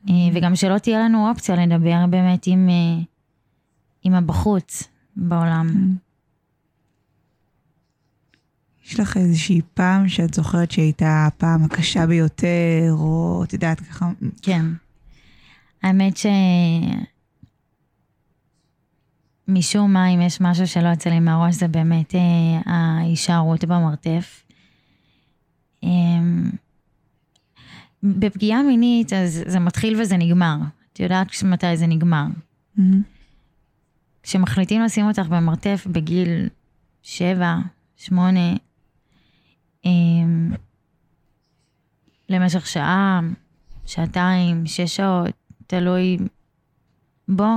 אה, 0.08 0.14
וגם 0.34 0.56
שלא 0.56 0.78
תהיה 0.78 1.04
לנו 1.04 1.30
אופציה 1.30 1.56
לדבר 1.56 2.06
באמת 2.10 2.46
עם, 2.46 2.68
אה, 2.68 3.02
עם 4.02 4.14
הבחוץ 4.14 4.88
בעולם. 5.16 5.96
יש 8.88 9.00
לך 9.00 9.16
איזושהי 9.16 9.60
פעם 9.74 10.08
שאת 10.08 10.34
זוכרת 10.34 10.70
שהייתה 10.70 11.26
הפעם 11.26 11.64
הקשה 11.64 12.06
ביותר, 12.06 12.90
או 12.90 13.42
את 13.44 13.52
יודעת 13.52 13.80
ככה, 13.80 14.10
כן. 14.42 14.64
האמת 15.82 16.16
ש... 16.16 16.26
משום 19.48 19.92
מה, 19.92 20.08
אם 20.08 20.20
יש 20.20 20.40
משהו 20.40 20.66
שלא 20.66 20.88
יוצא 20.88 21.10
לי 21.10 21.20
מהראש, 21.20 21.54
זה 21.54 21.68
באמת 21.68 22.14
אה, 22.14 22.20
ההישארות 22.74 23.64
במרתף. 23.64 24.42
אה, 25.84 25.88
בפגיעה 28.02 28.62
מינית, 28.62 29.12
אז 29.12 29.42
זה 29.46 29.58
מתחיל 29.58 30.00
וזה 30.00 30.16
נגמר. 30.16 30.56
את 30.92 31.00
יודעת 31.00 31.42
מתי 31.42 31.76
זה 31.76 31.86
נגמר. 31.86 32.26
מהמם. 32.76 33.02
כשמחליטים 34.22 34.82
לשים 34.82 35.06
אותך 35.06 35.26
במרתף 35.28 35.86
בגיל 35.90 36.48
שבע, 37.02 37.56
שמונה, 37.96 38.56
למשך 42.28 42.66
שעה, 42.66 43.20
שעתיים, 43.86 44.66
שש 44.66 44.96
שעות, 44.96 45.30
תלוי 45.66 46.18
בו, 47.28 47.56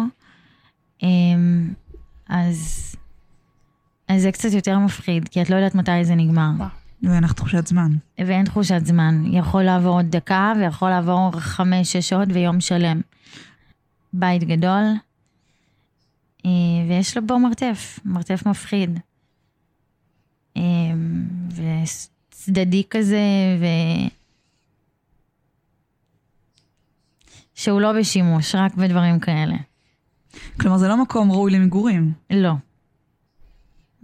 אמ, 1.03 1.73
אז, 2.29 2.91
אז 4.07 4.21
זה 4.21 4.31
קצת 4.31 4.49
יותר 4.53 4.79
מפחיד, 4.79 5.27
כי 5.27 5.41
את 5.41 5.49
לא 5.49 5.55
יודעת 5.55 5.75
מתי 5.75 6.05
זה 6.05 6.15
נגמר. 6.15 6.51
ואין 7.03 7.23
לך 7.23 7.33
תחושת 7.33 7.67
זמן. 7.67 7.91
ואין 8.17 8.45
תחושת 8.45 8.85
זמן. 8.85 9.23
יכול 9.25 9.63
לעבור 9.63 9.93
עוד 9.93 10.05
דקה 10.05 10.53
ויכול 10.59 10.89
לעבור 10.89 11.31
חמש, 11.39 11.91
שש 11.91 12.09
שעות 12.09 12.27
ויום 12.31 12.61
שלם. 12.61 13.01
בית 14.13 14.43
גדול, 14.43 14.83
אה, 16.45 16.51
ויש 16.89 17.17
לו 17.17 17.27
בו 17.27 17.39
מרתף, 17.39 17.99
מרתף 18.05 18.45
מפחיד. 18.45 18.99
אה, 22.41 22.53
וצדדי 22.53 22.83
כזה, 22.89 23.19
ו... 23.59 23.65
שהוא 27.55 27.81
לא 27.81 27.93
בשימוש, 27.99 28.55
רק 28.55 28.75
בדברים 28.75 29.19
כאלה. 29.19 29.55
כלומר, 30.59 30.77
זה 30.77 30.87
לא 30.87 31.01
מקום 31.01 31.31
ראוי 31.31 31.51
למגורים. 31.51 32.13
לא. 32.29 32.51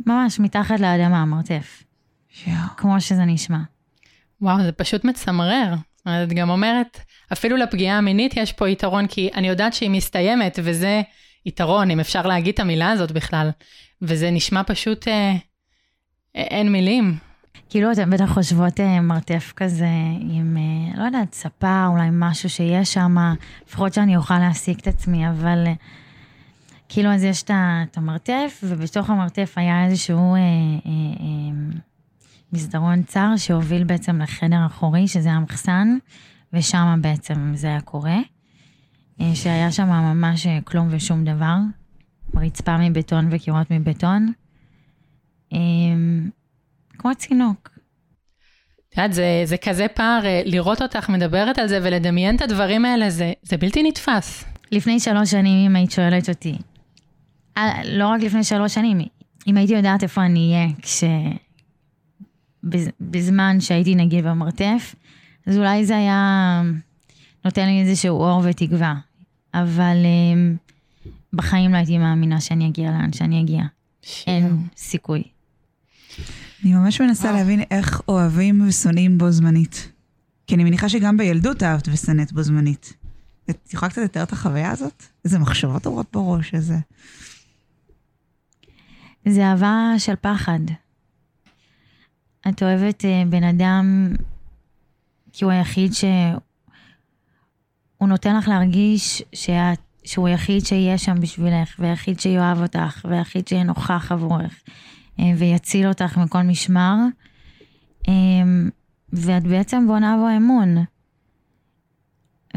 ממש 0.06 0.40
מתחת 0.40 0.80
לאדמה, 0.80 1.26
מרתף. 1.26 1.84
יואו. 2.48 2.58
כמו 2.78 3.02
שזה 3.02 3.26
נשמע. 3.26 3.60
וואו, 4.42 4.64
זה 4.64 4.72
פשוט 4.72 5.04
מצמרר. 5.04 5.74
את 6.02 6.34
גם 6.34 6.50
אומרת, 6.50 7.00
אפילו 7.34 7.58
לפגיעה 7.58 7.98
המינית 7.98 8.38
יש 8.38 8.54
פה 8.54 8.70
יתרון, 8.70 9.08
כי 9.08 9.30
אני 9.36 9.48
יודעת 9.48 9.74
שהיא 9.74 9.90
מסתיימת, 9.90 10.60
וזה 10.64 11.02
יתרון, 11.46 11.92
אם 11.92 12.00
אפשר 12.00 12.28
להגיד 12.28 12.54
את 12.54 12.60
המילה 12.60 12.92
הזאת 12.92 13.12
בכלל. 13.12 13.50
וזה 14.02 14.32
נשמע 14.32 14.62
פשוט, 14.64 15.08
אה, 15.08 15.36
אין 16.36 16.72
מילים. 16.72 17.27
כאילו, 17.70 17.92
אתן 17.92 18.10
בטח 18.10 18.34
חושבות 18.34 18.80
אה, 18.80 19.02
מרתף 19.02 19.54
כזה 19.56 19.90
עם, 20.20 20.58
אה, 20.58 21.00
לא 21.00 21.04
יודעת, 21.04 21.34
ספה, 21.34 21.88
אולי 21.88 22.10
משהו 22.12 22.50
שיש 22.50 22.94
שם, 22.94 23.16
לפחות 23.68 23.94
שאני 23.94 24.18
אוכל 24.18 24.40
להעסיק 24.40 24.80
את 24.80 24.88
עצמי, 24.88 25.30
אבל 25.30 25.64
אה, 25.68 25.74
כאילו, 26.90 27.14
אז 27.14 27.24
יש 27.24 27.44
את 27.44 27.98
המרתף, 27.98 28.64
ובתוך 28.64 29.10
המרתף 29.10 29.54
היה 29.56 29.86
איזשהו 29.86 30.36
אה, 30.36 30.40
אה, 30.40 30.92
אה, 31.20 31.78
מסדרון 32.54 33.04
צר 33.04 33.30
שהוביל 33.38 33.84
בעצם 33.84 34.22
לחדר 34.22 34.66
אחורי, 34.66 35.08
שזה 35.08 35.32
המחסן, 35.32 35.98
ושם 36.54 37.00
בעצם 37.02 37.52
זה 37.56 37.68
היה 37.68 37.82
קורה. 37.82 38.18
שהיה 39.34 39.72
שם 39.72 39.88
ממש 39.88 40.48
כלום 40.64 40.88
ושום 40.92 41.24
דבר, 41.24 41.56
רצפה 42.36 42.78
מבטון 42.78 43.28
וקירות 43.32 43.72
מבטון. 43.72 44.32
אה, 46.98 47.02
כמו 47.02 47.16
צינוק. 47.16 47.70
את 48.90 48.98
יודעת, 48.98 49.14
זה, 49.14 49.42
זה 49.46 49.58
כזה 49.58 49.88
פער, 49.88 50.26
אה, 50.26 50.42
לראות 50.46 50.82
אותך 50.82 51.10
מדברת 51.10 51.58
על 51.60 51.68
זה 51.68 51.80
ולדמיין 51.84 52.36
את 52.36 52.42
הדברים 52.42 52.86
האלה, 52.86 53.10
זה, 53.10 53.34
זה 53.44 53.58
בלתי 53.58 53.84
נתפס. 53.84 54.44
לפני 54.72 55.00
שלוש 55.00 55.32
שנים, 55.32 55.72
אם 55.72 55.76
היית 55.76 55.92
שואלת 55.92 56.30
אותי, 56.30 56.58
אה, 57.58 57.82
לא 57.86 58.08
רק 58.08 58.22
לפני 58.22 58.44
שלוש 58.44 58.74
שנים, 58.74 58.98
אם 59.48 59.58
הייתי 59.58 59.74
יודעת 59.74 60.04
איפה 60.04 60.26
אני 60.26 60.54
אהיה 60.54 60.68
כש... 60.82 61.04
בז- 62.66 62.92
בזמן 63.02 63.60
שהייתי 63.60 63.96
נגיד 63.96 64.26
במרתף, 64.26 64.96
אז 65.48 65.58
אולי 65.58 65.86
זה 65.86 65.98
היה 65.98 66.62
נותן 67.46 67.66
לי 67.68 67.82
איזשהו 67.82 68.18
אור 68.18 68.42
ותקווה. 68.46 68.96
אבל 69.54 69.98
אה, 70.06 70.56
בחיים 71.34 71.72
לא 71.72 71.78
הייתי 71.78 71.98
מאמינה 71.98 72.42
שאני 72.42 72.68
אגיע 72.68 72.92
לאן 72.92 73.14
שאני 73.14 73.42
אגיע. 73.42 73.62
אין 74.28 74.58
סיכוי. 74.78 75.24
אני 76.68 76.76
ממש 76.76 77.02
מנסה 77.02 77.32
להבין 77.32 77.64
איך 77.72 78.02
אוהבים 78.08 78.68
ושונאים 78.68 79.18
בו 79.18 79.32
זמנית. 79.32 79.92
כי 80.48 80.56
אני 80.56 80.64
מניחה 80.64 80.90
שגם 80.90 81.18
בילדות 81.18 81.64
אהבת 81.64 81.88
ושנאת 81.92 82.34
בו 82.34 82.44
זמנית. 82.44 82.94
את 83.50 83.74
יכולה 83.74 83.90
קצת 83.90 84.02
לתאר 84.02 84.24
את 84.24 84.34
החוויה 84.34 84.72
הזאת? 84.72 85.04
איזה 85.26 85.40
מחשבות 85.40 85.86
עוברות 85.86 86.08
בראש, 86.14 86.54
איזה... 86.54 86.76
זה 89.26 89.46
אהבה 89.46 89.94
של 89.98 90.14
פחד. 90.22 90.60
את 92.50 92.64
אוהבת 92.64 93.06
אה, 93.06 93.24
בן 93.30 93.44
אדם 93.44 94.14
כי 95.34 95.46
הוא 95.46 95.52
היחיד 95.52 95.94
ש... 95.94 96.04
הוא 97.98 98.10
נותן 98.10 98.36
לך 98.38 98.48
להרגיש 98.48 99.24
שאת, 99.34 99.80
שהוא 100.04 100.28
היחיד 100.28 100.66
שיהיה 100.66 100.98
שם 100.98 101.20
בשבילך, 101.20 101.76
והיחיד 101.80 102.20
שיאהב 102.20 102.62
אותך, 102.62 103.06
והיחיד 103.10 103.48
שיהיה 103.48 103.64
נוכח 103.64 104.12
עבורך, 104.12 104.64
ויציל 105.38 105.88
אותך 105.88 106.18
מכל 106.18 106.42
משמר. 106.42 106.96
אה, 108.08 108.14
ואת 109.14 109.44
בעצם 109.44 109.88
בונה 109.88 110.18
בו 110.18 110.38
אמון. 110.38 110.78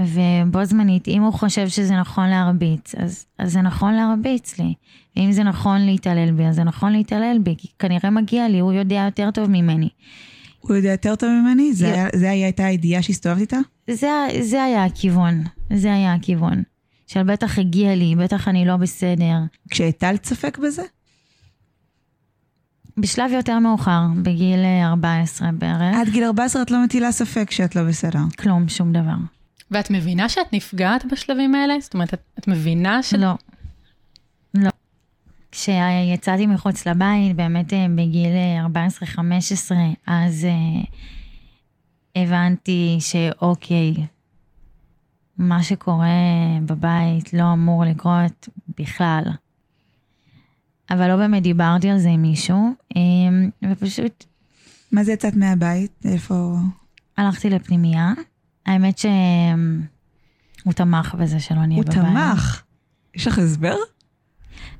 ובו 0.01 0.65
זמנית, 0.65 1.09
אם 1.09 1.23
הוא 1.23 1.33
חושב 1.33 1.69
שזה 1.69 1.97
נכון 1.97 2.29
להרביץ, 2.29 2.95
אז, 2.95 3.27
אז 3.39 3.53
זה 3.53 3.61
נכון 3.61 3.95
להרביץ 3.95 4.59
לי. 4.59 4.75
ואם 5.17 5.33
זה 5.33 5.43
נכון 5.43 5.81
להתעלל 5.81 6.33
בי, 6.33 6.47
אז 6.47 6.57
זה 6.57 6.65
נכון 6.65 6.93
להתעלל 6.93 7.39
בי, 7.43 7.55
כי 7.59 7.69
כנראה 7.79 8.11
מגיע 8.11 8.49
לי, 8.49 8.59
הוא 8.59 8.73
יודע 8.73 9.03
יותר 9.05 9.31
טוב 9.31 9.51
ממני. 9.51 9.89
הוא 10.61 10.77
יודע 10.77 10.91
יותר 10.91 11.15
טוב 11.15 11.31
ממני? 11.31 11.73
זה, 11.73 11.87
לא. 11.87 11.95
היה, 11.95 12.09
זה 12.15 12.31
היה, 12.31 12.47
הייתה 12.47 12.67
הידיעה 12.67 13.03
שהסתובבת 13.03 13.41
איתה? 13.41 13.59
זה, 13.91 14.09
זה 14.41 14.63
היה 14.63 14.85
הכיוון, 14.85 15.45
זה 15.73 15.95
היה 15.95 16.15
הכיוון. 16.15 16.63
של 17.07 17.23
בטח 17.23 17.59
הגיע 17.59 17.95
לי, 17.95 18.15
בטח 18.17 18.49
אני 18.49 18.65
לא 18.65 18.77
בסדר. 18.77 19.39
כשהטלת 19.71 20.25
ספק 20.25 20.59
בזה? 20.59 20.83
בשלב 23.01 23.31
יותר 23.33 23.59
מאוחר, 23.59 24.01
בגיל 24.23 24.59
אה, 24.65 24.89
14 24.89 25.49
בערך, 25.53 25.97
עד 25.97 26.09
גיל 26.09 26.25
14 26.25 26.63
את 26.63 26.71
לא 26.71 26.85
מטילה 26.85 27.13
ספק 27.13 27.51
שאת 27.51 27.77
לא 27.77 27.83
בסדר. 27.83 28.21
כלום, 28.39 28.69
שום 28.69 28.93
דבר. 28.93 29.17
ואת 29.71 29.91
מבינה 29.91 30.29
שאת 30.29 30.53
נפגעת 30.53 31.05
בשלבים 31.13 31.55
האלה? 31.55 31.75
זאת 31.81 31.95
אומרת, 31.95 32.15
את, 32.15 32.21
את 32.39 32.49
מבינה 32.49 33.03
ש... 33.03 33.15
לא. 33.15 33.35
לא. 34.55 34.71
כשיצאתי 35.53 36.47
מחוץ 36.47 36.87
לבית, 36.87 37.37
באמת 37.37 37.73
אה, 37.73 37.87
בגיל 37.95 38.33
אה, 38.33 38.67
14-15, 39.17 39.19
אז 40.07 40.45
אה, 40.45 40.83
הבנתי 42.23 42.99
שאוקיי, 43.01 43.95
מה 45.39 45.63
שקורה 45.63 46.07
בבית 46.67 47.33
לא 47.33 47.53
אמור 47.53 47.85
לקרות 47.85 48.49
בכלל. 48.79 49.23
אבל 50.91 51.09
לא 51.09 51.17
באמת 51.17 51.43
דיברתי 51.43 51.91
על 51.91 51.99
זה 51.99 52.09
עם 52.09 52.23
מישהו, 52.23 52.75
אה, 52.97 53.01
ופשוט 53.73 54.25
מה 54.93 55.05
זה 55.05 55.13
יצאת 55.13 55.37
מהבית? 55.37 55.93
איפה... 56.05 56.57
הלכתי 57.17 57.51
לפנימייה. 57.51 58.13
האמת 58.67 58.99
שהוא 58.99 60.73
תמך 60.73 61.15
בזה 61.15 61.41
שלא 61.41 61.67
נהיה 61.67 61.77
הוא 61.77 61.85
בבית. 61.85 61.99
תמך. 61.99 62.63
יש 63.15 63.27
לך 63.27 63.39
הסבר? 63.39 63.77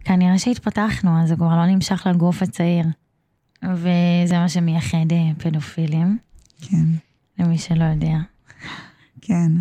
כנראה 0.05 0.39
שהתפתחנו, 0.39 1.23
אז 1.23 1.29
זה 1.29 1.37
כבר 1.37 1.57
לא 1.57 1.67
נמשך 1.67 2.07
לגוף 2.07 2.43
הצעיר. 2.43 2.87
וזה 3.63 4.39
מה 4.39 4.49
שמייחד 4.49 5.13
אה, 5.13 5.31
פדופילים, 5.39 6.19
כן, 6.61 6.85
למי 7.39 7.59
שלא 7.59 7.85
יודע. 7.85 8.17
כן. 9.21 9.53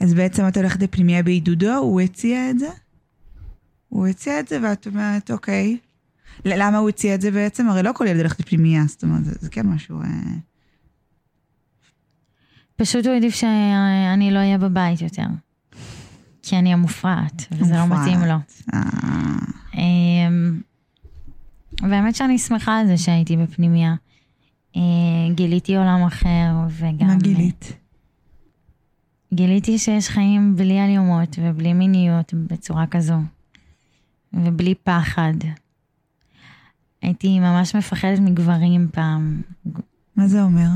אז 0.00 0.14
בעצם 0.14 0.48
את 0.48 0.56
הולכת 0.56 0.82
לפנימייה 0.82 1.22
בעידודו, 1.22 1.74
הוא 1.74 2.00
הציע 2.00 2.50
את 2.50 2.58
זה? 2.58 2.68
הוא 3.96 4.06
הציע 4.06 4.40
את 4.40 4.48
זה 4.48 4.58
ואת 4.62 4.86
אומרת, 4.86 5.30
אוקיי. 5.30 5.76
למה 6.44 6.78
הוא 6.78 6.88
הציע 6.88 7.14
את 7.14 7.20
זה 7.20 7.30
בעצם? 7.30 7.68
הרי 7.68 7.82
לא 7.82 7.90
כל 7.94 8.06
ילד 8.06 8.18
הולך 8.18 8.40
לפנימייה, 8.40 8.82
זאת 8.86 9.02
אומרת, 9.02 9.24
זה, 9.24 9.32
זה 9.40 9.50
כן 9.50 9.66
משהו... 9.66 10.00
אה... 10.02 10.06
פשוט 12.76 13.06
הוא 13.06 13.14
העדיף 13.14 13.34
שאני 13.34 14.30
לא 14.30 14.38
אהיה 14.38 14.58
בבית 14.58 15.00
יותר. 15.00 15.26
כי 16.42 16.56
אני 16.56 16.72
המופרעת, 16.72 17.44
וזה 17.52 17.74
לא. 17.74 17.86
מתאים 17.86 18.18
לו. 18.20 18.34
אה, 18.74 18.80
אמ, 19.74 20.60
והאמת 21.82 22.14
שאני 22.14 22.38
שמחה 22.38 22.78
על 22.78 22.86
זה 22.86 22.96
שהייתי 22.96 23.36
בפנימייה. 23.36 23.94
אה, 24.76 24.80
גיליתי 25.34 25.76
עולם 25.76 26.02
אחר, 26.06 26.52
וגם... 26.70 27.06
מה 27.06 27.14
גילית? 27.16 27.72
גיליתי 29.34 29.78
שיש 29.78 30.08
חיים 30.08 30.56
בלי 30.56 30.80
אלימות 30.80 31.38
ובלי 31.42 31.72
מיניות 31.72 32.34
בצורה 32.34 32.86
כזו. 32.86 33.16
ובלי 34.44 34.74
פחד. 34.74 35.32
הייתי 37.02 37.38
ממש 37.38 37.76
מפחדת 37.76 38.18
מגברים 38.18 38.88
פעם. 38.92 39.42
מה 40.16 40.26
זה 40.26 40.42
אומר? 40.42 40.68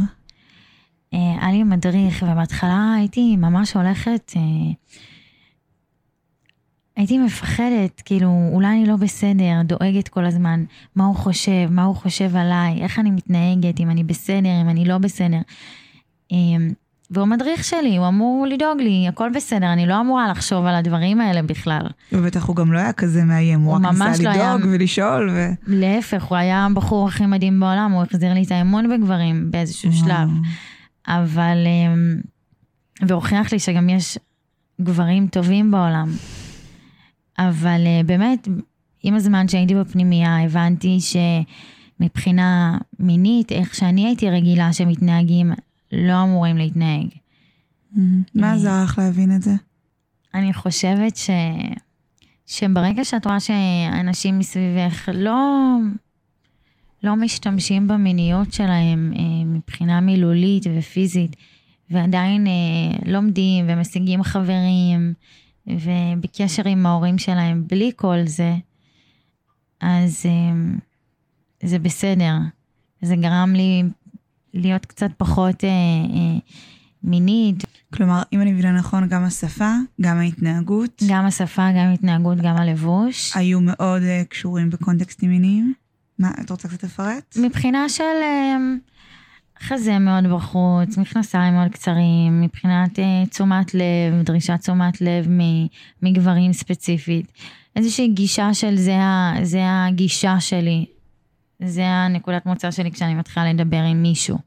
אה, 1.14 1.18
היה 1.40 1.52
לי 1.52 1.62
מדריך, 1.62 2.24
ובהתחלה 2.28 2.94
הייתי 2.98 3.36
ממש 3.36 3.76
הולכת... 3.76 4.32
אה, 4.36 4.72
הייתי 6.96 7.18
מפחדת, 7.18 8.00
כאילו, 8.04 8.48
אולי 8.52 8.68
אני 8.68 8.86
לא 8.86 8.96
בסדר, 8.96 9.62
דואגת 9.64 10.08
כל 10.08 10.24
הזמן, 10.24 10.64
מה 10.94 11.04
הוא 11.04 11.16
חושב, 11.16 11.68
מה 11.70 11.84
הוא 11.84 11.96
חושב 11.96 12.36
עליי, 12.36 12.82
איך 12.82 12.98
אני 12.98 13.10
מתנהגת, 13.10 13.80
אם 13.80 13.90
אני 13.90 14.04
בסדר, 14.04 14.60
אם 14.62 14.68
אני 14.68 14.84
לא 14.84 14.98
בסדר. 14.98 15.40
והוא 17.10 17.26
מדריך 17.26 17.64
שלי, 17.64 17.96
הוא 17.96 18.08
אמור 18.08 18.46
לדאוג 18.46 18.80
לי, 18.80 19.08
הכל 19.08 19.30
בסדר, 19.34 19.72
אני 19.72 19.86
לא 19.86 20.00
אמורה 20.00 20.28
לחשוב 20.30 20.66
על 20.66 20.74
הדברים 20.74 21.20
האלה 21.20 21.42
בכלל. 21.42 21.86
ובטח 22.12 22.44
הוא 22.44 22.56
גם 22.56 22.72
לא 22.72 22.78
היה 22.78 22.92
כזה 22.92 23.24
מאיים, 23.24 23.60
הוא 23.60 23.76
הוא 23.76 23.86
רק 23.86 23.92
ניסה 23.92 24.22
לא 24.24 24.30
היה- 24.30 24.54
לדאוג 24.56 24.70
ולשאול, 24.72 25.30
ו... 25.32 25.48
להפך, 25.66 26.24
הוא 26.24 26.38
היה 26.38 26.66
הבחור 26.66 27.08
הכי 27.08 27.26
מדהים 27.26 27.60
בעולם, 27.60 27.92
הוא 27.92 28.02
החזיר 28.02 28.34
לי 28.34 28.42
את 28.42 28.52
האמון 28.52 28.88
בגברים 28.90 29.50
באיזשהו 29.50 29.92
שלב. 29.92 30.28
אבל... 31.08 31.56
אמ, 31.66 32.20
והוכיח 33.06 33.52
לי 33.52 33.58
שגם 33.58 33.88
יש 33.88 34.18
גברים 34.80 35.26
טובים 35.26 35.70
בעולם. 35.70 36.08
אבל 37.38 37.80
אה, 37.86 38.00
באמת, 38.06 38.48
עם 39.02 39.14
הזמן 39.14 39.48
שהייתי 39.48 39.74
בפנימייה, 39.74 40.44
הבנתי 40.44 40.98
שמבחינה 42.00 42.78
מינית, 42.98 43.52
איך 43.52 43.74
שאני 43.74 44.06
הייתי 44.06 44.30
רגילה 44.30 44.72
שמתנהגים, 44.72 45.52
לא 45.92 46.22
אמורים 46.22 46.56
להתנהג. 46.56 47.06
מה 48.34 48.46
אה. 48.46 48.52
עזר 48.52 48.84
לך 48.84 48.98
להבין 48.98 49.36
את 49.36 49.42
זה? 49.42 49.54
אני 50.34 50.52
חושבת 50.52 51.16
ש... 51.16 51.30
שברגע 52.46 53.04
שאת 53.04 53.26
רואה 53.26 53.40
שאנשים 53.40 54.38
מסביבך 54.38 55.08
לא, 55.14 55.76
לא 57.02 57.16
משתמשים 57.16 57.88
במיניות 57.88 58.52
שלהם 58.52 59.12
אה, 59.16 59.44
מבחינה 59.44 60.00
מילולית 60.00 60.64
ופיזית, 60.76 61.36
ועדיין 61.90 62.46
אה, 62.46 63.12
לומדים 63.12 63.64
ומשיגים 63.68 64.22
חברים, 64.22 65.14
ובקשר 65.66 66.68
עם 66.68 66.86
ההורים 66.86 67.18
שלהם 67.18 67.64
בלי 67.66 67.90
כל 67.96 68.26
זה, 68.26 68.54
אז 69.80 70.26
אה, 70.26 70.76
זה 71.62 71.78
בסדר. 71.78 72.36
זה 73.02 73.16
גרם 73.16 73.52
לי 73.54 73.82
להיות 74.54 74.86
קצת 74.86 75.10
פחות 75.16 75.64
אה, 75.64 75.68
אה, 75.68 76.38
מינית. 77.02 77.64
כלומר, 77.94 78.22
אם 78.32 78.40
אני 78.40 78.52
מבינה 78.52 78.72
נכון, 78.72 79.08
גם 79.08 79.24
השפה, 79.24 79.72
גם 80.00 80.18
ההתנהגות, 80.18 81.02
גם 81.08 81.26
השפה, 81.26 81.70
גם 81.70 81.86
ההתנהגות, 81.86 82.38
גם 82.38 82.56
הלבוש. 82.56 83.36
היו 83.36 83.60
מאוד 83.60 84.02
uh, 84.02 84.28
קשורים 84.28 84.70
בקונטקסטים 84.70 85.30
מיניים. 85.30 85.74
מה, 86.18 86.30
את 86.40 86.50
רוצה 86.50 86.68
קצת 86.68 86.84
לפרט? 86.84 87.36
מבחינה 87.36 87.88
של 87.88 88.02
אה, 88.22 88.56
חזה 89.62 89.98
מאוד 89.98 90.24
בחוץ, 90.26 90.96
מכנסיים 90.96 91.54
מאוד 91.54 91.72
קצרים, 91.72 92.40
מבחינת 92.40 92.98
אה, 92.98 93.26
תשומת 93.30 93.74
לב, 93.74 94.22
דרישת 94.24 94.60
תשומת 94.60 95.00
לב 95.00 95.26
מגברים 96.02 96.52
ספציפית. 96.52 97.32
איזושהי 97.76 98.08
גישה 98.08 98.54
של 98.54 98.76
זה, 98.76 98.98
זה 99.42 99.60
הגישה 99.62 100.40
שלי, 100.40 100.86
זה 101.64 101.86
הנקודת 101.86 102.46
מוצא 102.46 102.70
שלי 102.70 102.92
כשאני 102.92 103.14
מתחילה 103.14 103.52
לדבר 103.52 103.82
עם 103.82 104.02
מישהו. 104.02 104.38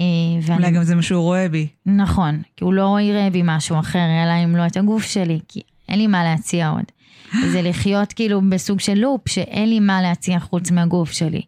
אה, 0.00 0.06
ואני... 0.42 0.58
אולי 0.58 0.70
גם 0.70 0.82
זה 0.82 0.94
מה 0.94 1.02
שהוא 1.02 1.22
רואה 1.22 1.48
בי. 1.48 1.66
נכון, 1.86 2.42
כי 2.56 2.64
הוא 2.64 2.72
לא 2.72 2.98
יראה 3.00 3.30
בי 3.30 3.42
משהו 3.44 3.78
אחר, 3.78 3.98
אלא 4.24 4.44
אם 4.44 4.56
לא 4.56 4.66
את 4.66 4.76
הגוף 4.76 5.04
שלי, 5.04 5.40
כי 5.48 5.60
אין 5.88 5.98
לי 5.98 6.06
מה 6.06 6.24
להציע 6.24 6.68
עוד. 6.68 6.84
זה 7.52 7.62
לחיות 7.62 8.12
כאילו 8.12 8.40
בסוג 8.50 8.80
של 8.80 8.94
לופ, 8.94 9.28
שאין 9.28 9.68
לי 9.68 9.80
מה 9.80 10.02
להציע 10.02 10.38
חוץ 10.38 10.70
מהגוף 10.70 11.12
שלי. 11.12 11.42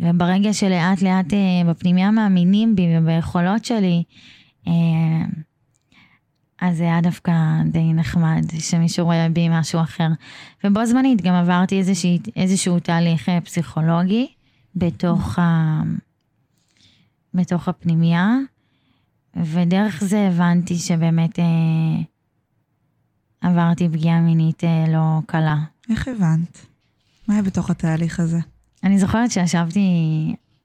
וברגע 0.00 0.52
שלאט 0.52 1.02
לאט 1.02 1.32
אה, 1.32 1.70
בפנימיה 1.70 2.10
מאמינים 2.10 2.76
בי 2.76 2.86
וביכולות 2.98 3.64
שלי, 3.64 4.02
אה, 4.68 4.72
אז 6.60 6.76
זה 6.76 6.84
היה 6.84 7.00
דווקא 7.00 7.32
די 7.70 7.92
נחמד 7.92 8.44
שמישהו 8.58 9.04
רואה 9.04 9.28
בי 9.28 9.48
משהו 9.48 9.80
אחר. 9.80 10.08
ובו 10.64 10.86
זמנית 10.86 11.22
גם 11.22 11.34
עברתי 11.34 11.78
איזושהי, 11.78 12.18
איזשהו 12.36 12.80
תהליך 12.80 13.28
אה, 13.28 13.40
פסיכולוגי 13.40 14.26
בתוך, 14.74 15.38
ה, 15.38 15.82
בתוך 17.34 17.68
הפנימייה, 17.68 18.36
ודרך 19.36 20.04
זה 20.04 20.28
הבנתי 20.28 20.78
שבאמת 20.78 21.38
אה, 21.38 21.44
עברתי 23.40 23.88
פגיעה 23.88 24.20
מינית 24.20 24.64
אה, 24.64 24.84
לא 24.88 25.20
קלה. 25.26 25.56
איך 25.90 26.08
הבנת? 26.08 26.66
מה 27.28 27.34
היה 27.34 27.42
בתוך 27.42 27.70
התהליך 27.70 28.20
הזה? 28.20 28.38
אני 28.84 28.98
זוכרת 28.98 29.30
שישבתי 29.30 29.80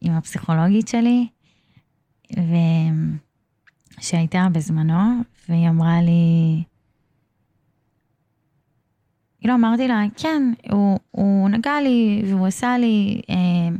עם 0.01 0.13
הפסיכולוגית 0.13 0.87
שלי, 0.87 1.27
ושהייתה 4.01 4.47
בזמנו, 4.51 5.21
והיא 5.49 5.69
אמרה 5.69 6.01
לי, 6.01 6.63
כאילו 9.39 9.55
אמרתי 9.55 9.87
לה, 9.87 10.03
כן, 10.17 10.43
הוא, 10.71 10.99
הוא 11.11 11.49
נגע 11.49 11.81
לי 11.81 12.21
והוא 12.27 12.47
עשה 12.47 12.77
לי, 12.77 13.21
אה, 13.29 13.77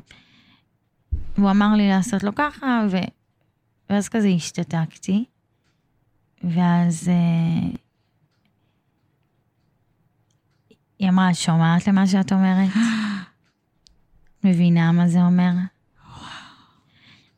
והוא 1.37 1.51
אמר 1.51 1.73
לי 1.75 1.89
לעשות 1.89 2.23
לו 2.23 2.35
ככה, 2.35 2.85
ו... 2.91 2.97
ואז 3.89 4.09
כזה 4.09 4.27
השתתקתי, 4.27 5.25
ואז 6.43 7.09
אה, 7.09 7.69
היא 10.99 11.09
אמרה, 11.09 11.33
שומעת 11.33 11.87
למה 11.87 12.07
שאת 12.07 12.31
אומרת? 12.33 12.69
מבינה 14.43 14.91
מה 14.91 15.07
זה 15.07 15.21
אומר? 15.21 15.51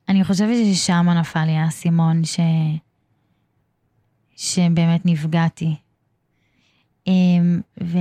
אני 0.09 0.23
חושבת 0.23 0.55
ששם 0.73 1.09
נפל 1.19 1.45
לי 1.45 1.57
האסימון 1.57 2.23
ש... 2.25 2.39
שבאמת 4.35 5.05
נפגעתי. 5.05 5.75
אמ, 7.07 7.61
ו... 7.83 7.97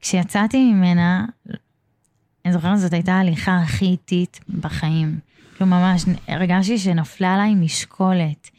כשיצאתי 0.00 0.72
ממנה, 0.72 1.26
אני 2.44 2.52
זוכרת 2.52 2.78
זאת 2.78 2.92
הייתה 2.92 3.12
ההליכה 3.12 3.58
הכי 3.58 3.84
איטית 3.84 4.40
בחיים. 4.60 5.18
כאילו 5.54 5.70
ממש 5.70 6.04
הרגשתי 6.28 6.78
שנפלה 6.78 7.34
עליי 7.34 7.54
משקולת. 7.54 8.50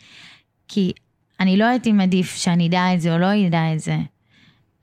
כי 0.68 0.92
אני 1.40 1.58
לא 1.58 1.66
הייתי 1.66 1.92
מעדיף 1.92 2.36
שאני 2.36 2.68
אדע 2.68 2.94
את 2.94 3.02
זה 3.02 3.14
או 3.14 3.18
לא 3.18 3.48
אדע 3.48 3.74
את 3.74 3.80
זה, 3.80 3.98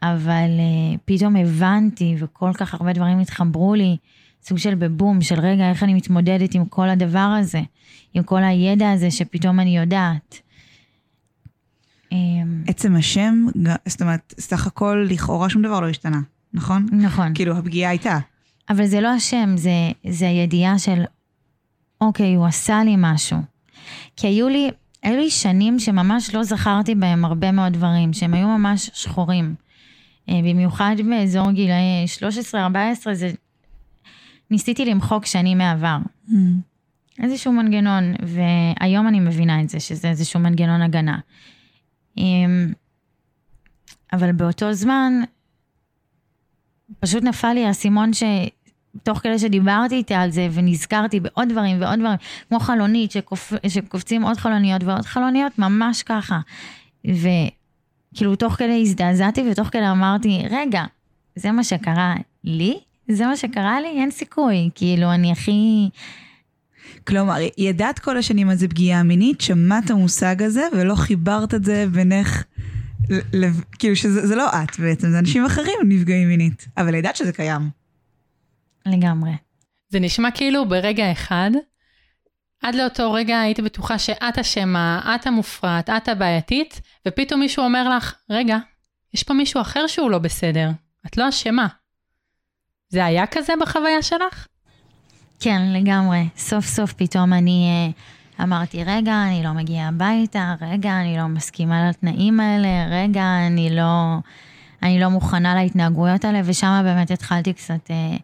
אבל 0.02 0.48
uh, 0.58 0.98
פתאום 1.04 1.36
הבנתי 1.36 2.16
וכל 2.18 2.50
כך 2.54 2.74
הרבה 2.74 2.92
דברים 2.92 3.18
התחברו 3.18 3.74
לי, 3.74 3.96
סוג 4.42 4.58
של 4.58 4.74
בבום, 4.74 5.22
של 5.22 5.40
רגע, 5.40 5.70
איך 5.70 5.82
אני 5.82 5.94
מתמודדת 5.94 6.54
עם 6.54 6.64
כל 6.64 6.88
הדבר 6.88 7.36
הזה, 7.40 7.60
עם 8.14 8.22
כל 8.22 8.42
הידע 8.42 8.90
הזה 8.90 9.10
שפתאום 9.10 9.60
אני 9.60 9.78
יודעת. 9.78 10.40
אמ, 12.12 12.62
עצם 12.66 12.96
השם, 12.96 13.46
זאת 13.86 14.02
אומרת, 14.02 14.34
סך 14.38 14.66
הכל 14.66 15.06
לכאורה 15.10 15.50
שום 15.50 15.62
דבר 15.62 15.80
לא 15.80 15.88
השתנה, 15.88 16.20
נכון? 16.52 16.86
נכון. 16.92 17.34
כאילו 17.34 17.56
הפגיעה 17.56 17.90
הייתה. 17.90 18.18
אבל 18.70 18.86
זה 18.86 19.00
לא 19.00 19.08
השם, 19.08 19.56
זה, 19.56 19.70
זה 20.08 20.28
הידיעה 20.28 20.78
של, 20.78 21.02
אוקיי, 22.00 22.34
הוא 22.34 22.46
עשה 22.46 22.84
לי 22.84 22.94
משהו. 22.98 23.38
כי 24.16 24.26
היו 24.26 24.48
לי, 24.48 24.70
היו 25.02 25.16
לי 25.16 25.30
שנים 25.30 25.78
שממש 25.78 26.34
לא 26.34 26.42
זכרתי 26.42 26.94
בהם 26.94 27.24
הרבה 27.24 27.52
מאוד 27.52 27.72
דברים, 27.72 28.12
שהם 28.12 28.34
היו 28.34 28.48
ממש 28.48 28.90
שחורים. 28.94 29.54
אה, 30.28 30.40
במיוחד 30.44 30.96
באזור 31.10 31.50
גילאי 31.50 32.04
13-14, 32.52 32.54
זה... 33.12 33.30
ניסיתי 34.50 34.84
למחוק 34.84 35.26
שנים 35.26 35.58
מעבר. 35.58 35.98
Mm. 36.28 36.32
איזשהו 37.22 37.52
מנגנון, 37.52 38.14
והיום 38.22 39.08
אני 39.08 39.20
מבינה 39.20 39.60
את 39.60 39.68
זה, 39.68 39.80
שזה 39.80 40.08
איזשהו 40.08 40.40
מנגנון 40.40 40.82
הגנה. 40.82 41.18
אמ, 42.18 42.72
אבל 44.12 44.32
באותו 44.32 44.72
זמן, 44.72 45.12
פשוט 47.00 47.22
נפל 47.22 47.52
לי 47.52 47.66
האסימון 47.66 48.12
ש... 48.12 48.22
תוך 49.02 49.18
כדי 49.18 49.38
שדיברתי 49.38 49.94
איתה 49.94 50.20
על 50.20 50.30
זה 50.30 50.48
ונזכרתי 50.52 51.20
בעוד 51.20 51.48
דברים 51.48 51.80
ועוד 51.80 51.98
דברים, 51.98 52.16
כמו 52.48 52.60
חלונית 52.60 53.10
שקופ... 53.10 53.52
שקופצים 53.68 54.22
עוד 54.22 54.36
חלוניות 54.36 54.82
ועוד 54.84 55.04
חלוניות, 55.04 55.58
ממש 55.58 56.02
ככה. 56.02 56.40
וכאילו 57.04 58.36
תוך 58.36 58.52
כדי 58.52 58.80
הזדעזעתי 58.82 59.42
ותוך 59.50 59.68
כדי 59.68 59.88
אמרתי, 59.90 60.42
רגע, 60.50 60.84
זה 61.36 61.52
מה 61.52 61.64
שקרה 61.64 62.14
לי? 62.44 62.78
זה 63.14 63.26
מה 63.26 63.36
שקרה 63.36 63.80
לי? 63.80 63.88
אין 63.88 64.10
סיכוי. 64.10 64.70
כאילו, 64.74 65.12
אני 65.12 65.32
הכי... 65.32 65.88
כלומר, 67.06 67.36
ידעת 67.58 67.98
כל 67.98 68.16
השנים 68.16 68.46
מה 68.46 68.56
זה 68.56 68.68
פגיעה 68.68 69.02
מינית, 69.02 69.40
שמעת 69.40 69.90
המושג 69.90 70.42
הזה 70.42 70.62
ולא 70.72 70.94
חיברת 70.94 71.54
את 71.54 71.64
זה 71.64 71.86
בינך, 71.92 72.44
לב... 73.32 73.64
כאילו 73.78 73.96
שזה 73.96 74.36
לא 74.36 74.48
את 74.48 74.80
בעצם, 74.80 75.10
זה 75.10 75.18
אנשים 75.18 75.44
אחרים 75.44 75.78
נפגעים 75.88 76.28
מינית, 76.28 76.66
אבל 76.76 76.94
ידעת 76.94 77.16
שזה 77.16 77.32
קיים. 77.32 77.70
לגמרי. 78.86 79.30
זה 79.88 80.00
נשמע 80.00 80.30
כאילו 80.30 80.68
ברגע 80.68 81.12
אחד, 81.12 81.50
עד 82.62 82.74
לאותו 82.74 83.12
רגע 83.12 83.40
הייתי 83.40 83.62
בטוחה 83.62 83.98
שאת 83.98 84.38
אשמה, 84.38 85.14
את 85.14 85.26
המופרעת, 85.26 85.90
את 85.90 86.08
הבעייתית, 86.08 86.80
ופתאום 87.08 87.40
מישהו 87.40 87.64
אומר 87.64 87.96
לך, 87.96 88.14
רגע, 88.30 88.58
יש 89.14 89.22
פה 89.22 89.34
מישהו 89.34 89.60
אחר 89.60 89.86
שהוא 89.86 90.10
לא 90.10 90.18
בסדר, 90.18 90.70
את 91.06 91.16
לא 91.16 91.28
אשמה. 91.28 91.66
זה 92.90 93.04
היה 93.04 93.26
כזה 93.26 93.52
בחוויה 93.60 94.02
שלך? 94.02 94.46
כן, 95.40 95.62
לגמרי. 95.72 96.28
סוף 96.36 96.66
סוף 96.66 96.92
פתאום 96.92 97.32
אני 97.32 97.68
אה, 98.38 98.44
אמרתי, 98.44 98.84
רגע, 98.84 99.22
אני 99.26 99.42
לא 99.44 99.52
מגיעה 99.52 99.88
הביתה, 99.88 100.54
רגע, 100.60 101.00
אני 101.00 101.16
לא 101.16 101.26
מסכימה 101.26 101.88
לתנאים 101.88 102.40
האלה, 102.40 102.68
רגע, 102.90 103.46
אני 103.46 103.76
לא, 103.76 104.16
אני 104.82 105.00
לא 105.00 105.08
מוכנה 105.08 105.54
להתנהגויות 105.54 106.24
האלה, 106.24 106.40
ושם 106.44 106.80
באמת 106.84 107.10
התחלתי 107.10 107.52
קצת 107.52 107.90
אה, 107.90 108.16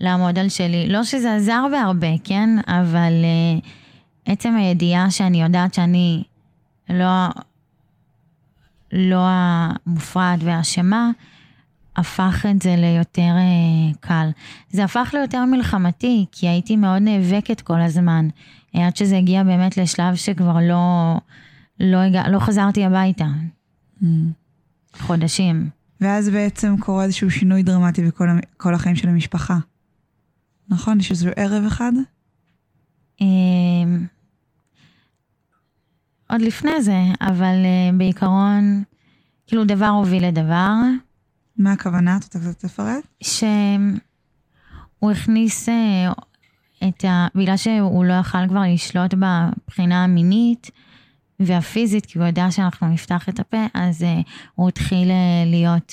לעמוד 0.00 0.38
על 0.38 0.48
שלי. 0.48 0.88
לא 0.88 1.04
שזה 1.04 1.34
עזר 1.34 1.64
בהרבה, 1.70 2.18
כן? 2.24 2.50
אבל 2.66 3.12
אה, 3.24 3.58
עצם 4.32 4.56
הידיעה 4.56 5.10
שאני 5.10 5.42
יודעת 5.42 5.74
שאני 5.74 6.22
לא, 6.88 7.28
לא 8.92 9.22
המופרעת 9.28 10.38
והאשמה, 10.42 11.10
הפך 11.96 12.46
את 12.50 12.62
זה 12.62 12.76
ליותר 12.76 13.20
אה, 13.20 13.94
קל. 14.00 14.28
זה 14.70 14.84
הפך 14.84 15.10
ליותר 15.14 15.44
מלחמתי, 15.44 16.26
כי 16.32 16.48
הייתי 16.48 16.76
מאוד 16.76 17.02
נאבקת 17.02 17.60
כל 17.60 17.80
הזמן, 17.80 18.28
אה, 18.74 18.86
עד 18.86 18.96
שזה 18.96 19.16
הגיע 19.18 19.42
באמת 19.42 19.76
לשלב 19.76 20.14
שכבר 20.14 20.56
לא, 20.68 21.14
לא, 21.80 21.96
הגע, 21.96 22.28
לא 22.28 22.38
חזרתי 22.38 22.84
הביתה. 22.84 23.26
Mm. 24.02 24.06
חודשים. 24.98 25.68
ואז 26.00 26.28
בעצם 26.28 26.76
קורה 26.80 27.04
איזשהו 27.04 27.30
שינוי 27.30 27.62
דרמטי 27.62 28.02
בכל 28.02 28.74
החיים 28.74 28.96
של 28.96 29.08
המשפחה. 29.08 29.58
נכון? 30.68 31.00
יש 31.00 31.10
איזה 31.10 31.30
ערב 31.36 31.64
אחד? 31.66 31.92
אמ, 33.20 34.06
עוד 36.30 36.40
לפני 36.40 36.82
זה, 36.82 37.02
אבל 37.20 37.54
uh, 37.64 37.96
בעיקרון, 37.96 38.82
כאילו 39.46 39.64
דבר 39.64 39.86
הוביל 39.88 40.26
לדבר, 40.26 40.72
מה 41.58 41.72
הכוונה? 41.72 42.16
את 42.16 42.24
רוצה 42.24 42.38
קצת 42.38 42.64
לפרט? 42.64 43.06
שהוא 43.22 45.10
הכניס 45.10 45.68
אה, 45.68 46.12
את 46.88 47.04
ה... 47.04 47.26
בגלל 47.34 47.56
שהוא 47.56 48.04
לא 48.04 48.14
יכל 48.14 48.48
כבר 48.48 48.62
לשלוט 48.72 49.14
בבחינה 49.14 50.04
המינית 50.04 50.70
והפיזית, 51.40 52.06
כי 52.06 52.18
הוא 52.18 52.26
יודע 52.26 52.50
שאנחנו 52.50 52.88
נפתח 52.88 53.28
את 53.28 53.40
הפה, 53.40 53.66
אז 53.74 54.02
אה, 54.02 54.20
הוא 54.54 54.68
התחיל 54.68 55.10
אה, 55.10 55.44
להיות 55.46 55.92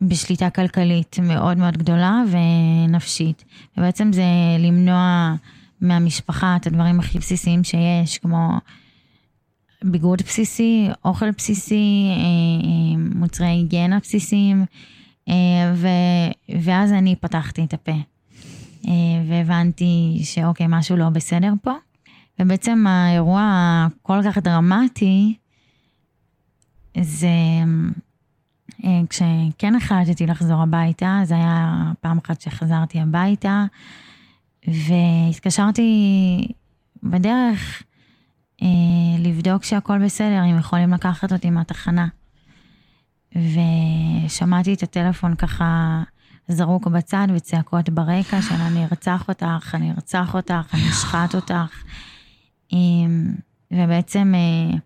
בשליטה 0.00 0.50
כלכלית 0.50 1.16
מאוד 1.22 1.58
מאוד 1.58 1.76
גדולה 1.76 2.22
ונפשית. 2.30 3.44
ובעצם 3.76 4.12
זה 4.12 4.22
למנוע 4.58 5.34
מהמשפחה 5.80 6.56
את 6.56 6.66
הדברים 6.66 7.00
הכי 7.00 7.18
בסיסיים 7.18 7.64
שיש, 7.64 8.18
כמו 8.18 8.58
ביגוד 9.84 10.22
בסיסי, 10.22 10.88
אוכל 11.04 11.30
בסיסי, 11.30 12.06
אה, 12.10 12.14
אה, 12.16 13.18
מוצרי 13.18 13.46
היגיינה 13.46 13.98
בסיסיים, 13.98 14.64
אה, 15.28 15.34
ו- 15.74 16.56
ואז 16.62 16.92
אני 16.92 17.16
פתחתי 17.16 17.64
את 17.64 17.74
הפה. 17.74 17.92
והבנתי 19.28 20.20
שאוקיי, 20.24 20.66
משהו 20.68 20.96
לא 20.96 21.08
בסדר 21.08 21.52
פה. 21.62 21.72
ובעצם 22.38 22.86
האירוע 22.86 23.52
הכל 23.86 24.20
כך 24.24 24.38
דרמטי, 24.38 25.34
זה 27.00 27.28
כשכן 29.10 29.74
החלטתי 29.74 30.26
לחזור 30.26 30.62
הביתה, 30.62 31.20
זה 31.24 31.34
היה 31.34 31.92
פעם 32.00 32.18
אחת 32.18 32.40
שחזרתי 32.40 33.00
הביתה, 33.00 33.64
והתקשרתי 34.68 36.48
בדרך 37.02 37.82
לבדוק 39.18 39.64
שהכל 39.64 40.04
בסדר, 40.04 40.44
אם 40.50 40.58
יכולים 40.58 40.92
לקחת 40.92 41.32
אותי 41.32 41.50
מהתחנה. 41.50 42.08
ושמעתי 43.36 44.74
את 44.74 44.82
הטלפון 44.82 45.34
ככה 45.34 46.02
זרוק 46.48 46.86
בצד 46.86 47.26
וצעקות 47.34 47.88
ברקע 47.88 48.42
של 48.42 48.54
אני 48.54 48.84
ארצח 48.84 49.28
אותך, 49.28 49.74
אני 49.74 49.90
ארצח 49.90 50.34
אותך, 50.34 50.74
אני 50.74 50.88
אשחט 50.90 51.34
אותך. 51.34 51.82
אה, 52.72 52.78
ובעצם 53.70 54.32
אה, 54.34 54.78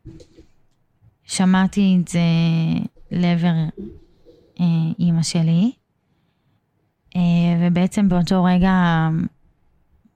שמעתי 1.25 1.99
את 2.01 2.09
זה 2.09 2.21
לעבר 3.11 3.55
אה, 4.61 4.67
אימא 4.99 5.23
שלי, 5.23 5.73
אה, 7.17 7.21
ובעצם 7.61 8.09
באותו 8.09 8.45
רגע, 8.45 9.09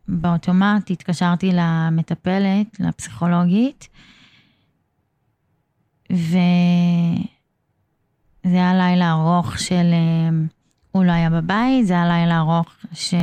באוטומט 0.09 0.90
התקשרתי 0.90 1.51
למטפלת, 1.53 2.81
לפסיכולוגית, 2.81 3.88
וזה 6.11 6.38
היה 8.44 8.75
לילה 8.75 9.11
ארוך 9.12 9.59
של, 9.59 9.75
אה, 9.75 10.29
הוא 10.92 11.05
לא 11.05 11.12
היה 11.12 11.31
בבית, 11.31 11.87
זה 11.87 11.94
היה 11.94 12.07
לילה 12.07 12.38
ארוך 12.38 12.77
ש, 12.92 13.14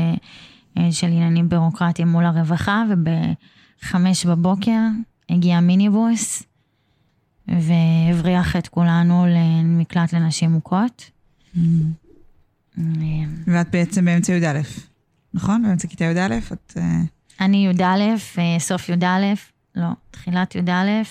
אה, 0.78 0.92
של 0.92 1.08
עניינים 1.08 1.50
בירוקרטיים 1.50 2.08
מול 2.08 2.26
הרווחה, 2.26 2.84
ובחמש 2.90 4.26
בבוקר 4.26 4.80
הגיע 5.30 5.60
מיניבוס. 5.60 6.44
והבריח 7.48 8.56
את 8.56 8.68
כולנו 8.68 9.26
למקלט 9.30 10.14
לנשים 10.14 10.52
מוכות. 10.52 11.12
Mm. 11.56 11.60
ואת 13.48 13.72
בעצם 13.72 14.06
באמצע 14.06 14.34
י"א, 14.34 14.62
נכון? 15.36 15.64
באמצע 15.64 15.88
כיתה 15.88 16.04
י"א? 16.04 16.38
את... 16.54 16.74
אה, 16.78 17.02
אני 17.42 17.68
י"א, 17.68 17.84
אה, 18.38 18.60
סוף 18.60 18.90
י"א, 18.90 19.34
לא, 19.76 19.88
תחילת 20.12 20.56
י"א, 20.56 21.04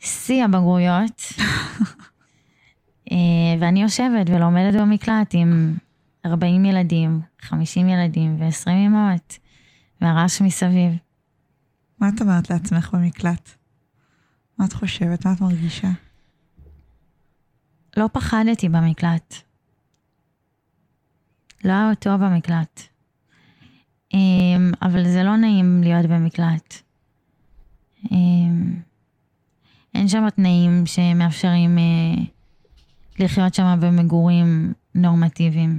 שיא 0.00 0.44
הבגרויות. 0.44 1.22
אה, 3.12 3.16
ואני 3.60 3.82
יושבת 3.82 4.30
ולומדת 4.30 4.80
במקלט 4.80 5.30
עם 5.32 5.76
40 6.26 6.64
ילדים, 6.64 7.20
50 7.40 7.88
ילדים 7.88 8.36
ו-20 8.40 8.70
אמהות, 8.70 9.38
והרעש 10.00 10.40
מסביב. 10.42 10.92
מה 11.98 12.08
את 12.08 12.20
אומרת 12.20 12.50
לעצמך 12.50 12.90
במקלט? 12.94 13.50
מה 14.58 14.64
את 14.64 14.72
חושבת? 14.72 15.26
מה 15.26 15.32
את 15.32 15.40
מרגישה? 15.40 15.90
לא 17.96 18.08
פחדתי 18.12 18.68
במקלט. 18.68 19.34
לא 21.64 21.72
היה 21.72 21.94
טוב 21.94 22.24
במקלט. 22.24 22.90
אמ, 24.14 24.72
אבל 24.82 25.08
זה 25.08 25.22
לא 25.22 25.36
נעים 25.36 25.82
להיות 25.82 26.06
במקלט. 26.06 26.74
אמ, 28.12 28.74
אין 29.94 30.08
שם 30.08 30.30
תנאים 30.30 30.86
שמאפשרים 30.86 31.78
אה, 31.78 32.24
לחיות 33.18 33.54
שם 33.54 33.78
במגורים 33.80 34.72
נורמטיביים. 34.94 35.78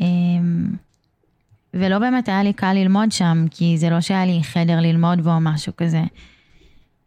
אמ, 0.00 0.76
ולא 1.74 1.98
באמת 1.98 2.28
היה 2.28 2.42
לי 2.42 2.52
קל 2.52 2.72
ללמוד 2.72 3.12
שם, 3.12 3.44
כי 3.50 3.78
זה 3.78 3.90
לא 3.90 4.00
שהיה 4.00 4.26
לי 4.26 4.40
חדר 4.42 4.80
ללמוד 4.80 5.20
בו 5.20 5.30
או 5.30 5.40
משהו 5.40 5.76
כזה. 5.76 6.02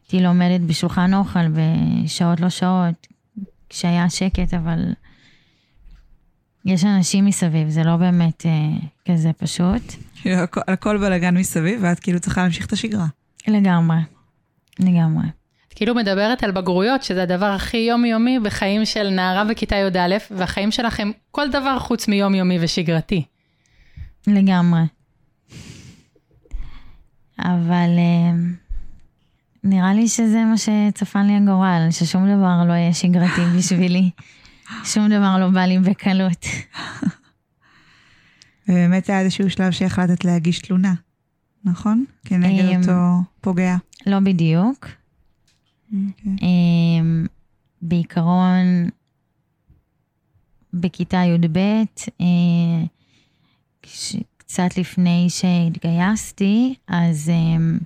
הייתי 0.04 0.24
לומדת 0.24 0.62
בשולחן 0.62 1.14
אוכל 1.14 1.48
בשעות 1.48 2.40
לא 2.40 2.50
שעות, 2.50 3.08
כשהיה 3.70 4.10
שקט, 4.10 4.54
אבל 4.54 4.94
יש 6.68 6.84
אנשים 6.86 7.26
מסביב, 7.26 7.70
זה 7.70 7.84
לא 7.84 7.96
באמת 7.96 8.46
אה, 8.46 8.52
כזה 9.14 9.34
פשוט. 9.34 9.82
כאילו, 10.22 10.36
הכל- 10.36 10.62
הכל 10.68 10.98
בלאגן 10.98 11.38
מסביב, 11.38 11.80
ואת 11.84 12.00
כאילו 12.00 12.20
צריכה 12.20 12.42
להמשיך 12.42 12.66
את 12.66 12.74
השגרה. 12.74 13.06
לגמרי, 13.48 13.98
לגמרי. 14.80 15.26
את 15.68 15.74
כאילו 15.74 15.96
מדברת 15.96 16.44
על 16.44 16.52
בגרויות, 16.52 17.04
שזה 17.04 17.24
הדבר 17.24 17.46
הכי 17.46 17.78
יומיומי 17.78 18.40
בחיים 18.40 18.86
של 18.86 19.10
נערה 19.10 19.46
בכיתה 19.46 19.76
י"א, 19.76 20.16
והחיים 20.32 20.72
שלכם 20.72 21.12
כל 21.32 21.50
דבר 21.50 21.80
חוץ 21.80 22.08
מיומיומי 22.08 22.58
ושגרתי. 22.62 23.24
לגמרי. 24.28 24.82
אבל 27.40 27.90
אה, 27.98 28.32
נראה 29.64 29.94
לי 29.94 30.08
שזה 30.08 30.44
מה 30.46 30.56
שצפן 30.58 31.28
לי 31.28 31.36
הגורל, 31.36 31.88
ששום 31.92 32.24
דבר 32.38 32.64
לא 32.68 32.74
יהיה 32.74 32.94
שגרתי 32.94 33.42
בשבילי. 33.58 34.10
שום 34.84 35.08
דבר 35.08 35.38
לא 35.40 35.50
בא 35.50 35.62
לי 35.62 35.80
בקלות. 35.80 36.46
ובאמת 38.68 39.10
היה 39.10 39.20
איזשהו 39.20 39.50
שלב 39.50 39.72
שהחלטת 39.72 40.26
להגיש 40.26 40.60
תלונה, 40.60 40.94
נכון? 41.64 42.06
כנגד 42.26 42.66
אמ, 42.66 42.80
אותו 42.82 43.24
פוגע. 43.42 43.76
לא 44.06 44.20
בדיוק. 44.20 44.88
אוקיי. 45.86 46.32
אמ, 46.42 47.26
בעיקרון, 47.82 48.90
בכיתה 50.74 51.18
י"ב, 51.18 51.58
אה, 52.22 52.86
קצת 54.38 54.78
לפני 54.78 55.28
שהתגייסתי, 55.30 56.76
אז, 56.88 57.30
אמ, 57.30 57.78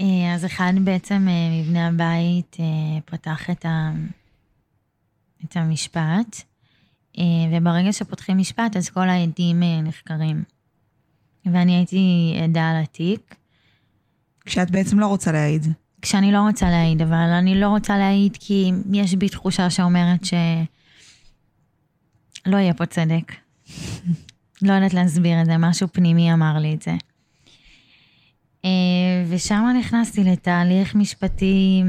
אה, 0.00 0.34
אז 0.34 0.44
אחד 0.44 0.72
בעצם 0.84 1.26
אה, 1.28 1.62
מבני 1.62 1.86
הבית 1.86 2.56
פתח 3.04 3.50
את, 3.50 3.66
ה, 3.66 3.90
את 5.44 5.56
המשפט, 5.56 6.42
אה, 7.18 7.24
וברגע 7.52 7.92
שפותחים 7.92 8.38
משפט, 8.38 8.76
אז 8.76 8.88
כל 8.88 9.08
העדים 9.08 9.62
אה, 9.62 9.80
נחקרים. 9.80 10.42
ואני 11.46 11.76
הייתי 11.76 12.34
עדה 12.44 12.70
על 12.70 12.82
התיק. 12.82 13.34
כשאת 14.44 14.70
בעצם 14.70 14.98
לא 14.98 15.06
רוצה 15.06 15.32
להעיד. 15.32 15.66
כשאני 16.02 16.32
לא 16.32 16.38
רוצה 16.38 16.70
להעיד, 16.70 17.02
אבל 17.02 17.16
אני 17.16 17.60
לא 17.60 17.68
רוצה 17.68 17.98
להעיד 17.98 18.36
כי 18.40 18.72
יש 18.92 19.14
בי 19.14 19.28
תחושה 19.28 19.70
שאומרת 19.70 20.20
שלא 20.24 20.36
יהיה 22.56 22.74
פה 22.74 22.86
צדק. 22.86 23.32
לא 24.62 24.72
יודעת 24.72 24.94
להסביר 24.94 25.40
את 25.40 25.46
זה, 25.46 25.56
משהו 25.58 25.88
פנימי 25.92 26.32
אמר 26.32 26.58
לי 26.58 26.74
את 26.74 26.82
זה. 26.82 26.94
אה, 28.64 28.70
ושם 29.28 29.64
נכנסתי 29.78 30.24
לתהליך 30.24 30.94
משפטי 30.94 31.82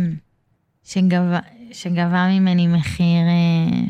שגבה, 0.83 1.39
שגבה 1.71 2.27
ממני 2.27 2.67
מחיר 2.67 3.23
אה, 3.27 3.87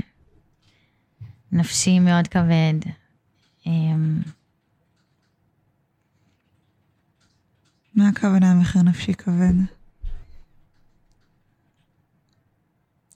נפשי 1.52 2.00
מאוד 2.00 2.28
כבד. 2.28 2.74
אה, 3.68 3.72
מה 7.96 8.10
הכוונה 8.10 8.54
מחיר 8.54 8.82
נפשי 8.82 9.13
כבד? 9.13 9.54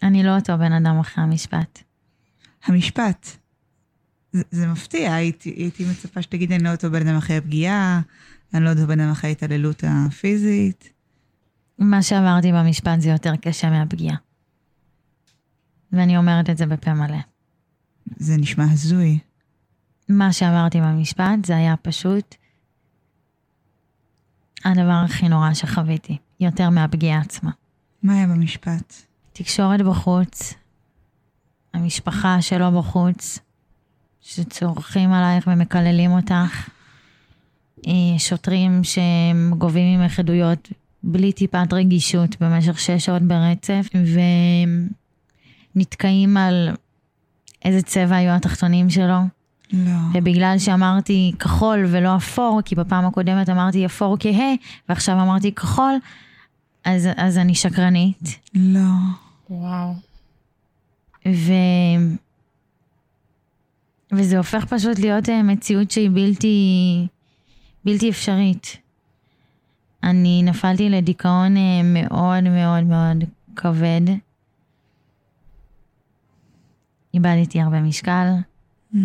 אני 0.04 0.24
לא 0.24 0.36
אותו 0.36 0.58
בן 0.58 0.74
אדם 0.74 1.00
אחרי 1.00 1.24
המשפט. 1.24 1.80
המשפט. 2.64 3.28
זה, 4.32 4.44
זה 4.52 4.68
מפתיע, 4.68 5.14
הייתי, 5.14 5.50
הייתי 5.50 5.86
מצפה 5.92 6.22
שתגיד, 6.22 6.52
אני 6.52 6.64
לא 6.64 6.72
אותו 6.72 6.92
בן 6.92 7.08
אדם 7.08 7.18
אחרי 7.18 7.38
הפגיעה, 7.38 8.02
אני 8.54 8.64
לא 8.64 8.70
אותו 8.70 8.88
בן 8.88 9.00
אדם 9.00 9.12
אחרי 9.12 9.30
ההתעללות 9.30 9.84
הפיזית. 9.88 10.90
מה 11.80 12.04
שעברתי 12.04 12.52
במשפט 12.52 13.02
זה 13.02 13.10
יותר 13.10 13.36
קשה 13.36 13.70
מהפגיעה. 13.70 14.16
ואני 15.94 16.18
אומרת 16.18 16.50
את 16.50 16.58
זה 16.58 16.66
בפה 16.66 16.94
מלא. 16.94 17.18
זה 18.18 18.38
נשמע 18.38 18.64
הזוי. 18.72 19.20
מה 20.10 20.34
שעברתי 20.34 20.82
במשפט 20.82 21.46
זה 21.46 21.56
היה 21.56 21.78
פשוט 21.78 22.36
הדבר 24.66 25.04
הכי 25.06 25.30
נורא 25.30 25.54
שחוויתי. 25.54 26.18
יותר 26.42 26.70
מהפגיעה 26.70 27.22
עצמה. 27.22 27.52
מה 28.04 28.14
היה 28.14 28.28
במשפט? 28.28 28.94
תקשורת 29.34 29.82
בחוץ, 29.82 30.54
המשפחה 31.74 32.42
שלו 32.42 32.72
בחוץ, 32.80 33.40
שצורכים 34.22 35.14
עלייך 35.14 35.48
ומקללים 35.48 36.12
אותך, 36.12 36.70
אה, 37.88 38.20
שוטרים 38.20 38.82
שגובים 38.84 40.00
ממך 40.00 40.20
עדויות 40.20 40.70
בלי 41.04 41.32
טיפת 41.34 41.74
רגישות 41.74 42.42
במשך 42.42 42.80
שש 42.80 43.06
שעות 43.06 43.22
ברצף, 43.22 43.88
ונתקעים 45.76 46.38
על 46.38 46.70
איזה 47.66 47.82
צבע 47.82 48.16
היו 48.16 48.32
התחתונים 48.32 48.90
שלו. 48.90 49.20
לא. 49.74 49.98
ובגלל 50.14 50.56
שאמרתי 50.60 51.32
כחול 51.40 51.86
ולא 51.88 52.16
אפור, 52.16 52.62
כי 52.66 52.76
בפעם 52.76 53.06
הקודמת 53.06 53.50
אמרתי 53.50 53.86
אפור 53.86 54.18
כהה, 54.20 54.54
ועכשיו 54.90 55.22
אמרתי 55.22 55.52
כחול, 55.52 55.94
אז, 56.86 57.10
אז 57.18 57.38
אני 57.38 57.56
שקרנית. 57.56 58.40
לא. 58.54 58.90
וואו. 59.50 59.94
ו... 61.28 61.54
וזה 64.12 64.38
הופך 64.38 64.66
פשוט 64.66 65.00
להיות 65.00 65.30
אה, 65.30 65.44
מציאות 65.44 65.92
שהיא 65.92 66.10
בלתי, 66.14 67.08
בלתי 67.86 68.10
אפשרית. 68.10 68.78
אני 70.04 70.44
נפלתי 70.44 70.90
לדיכאון 70.90 71.58
אה, 71.58 71.82
מאוד 71.84 72.44
מאוד 72.44 72.84
מאוד 72.84 73.24
כבד. 73.56 74.02
איבדתי 77.14 77.62
הרבה 77.62 77.82
משקל. 77.82 78.28
Mm. 78.94 78.98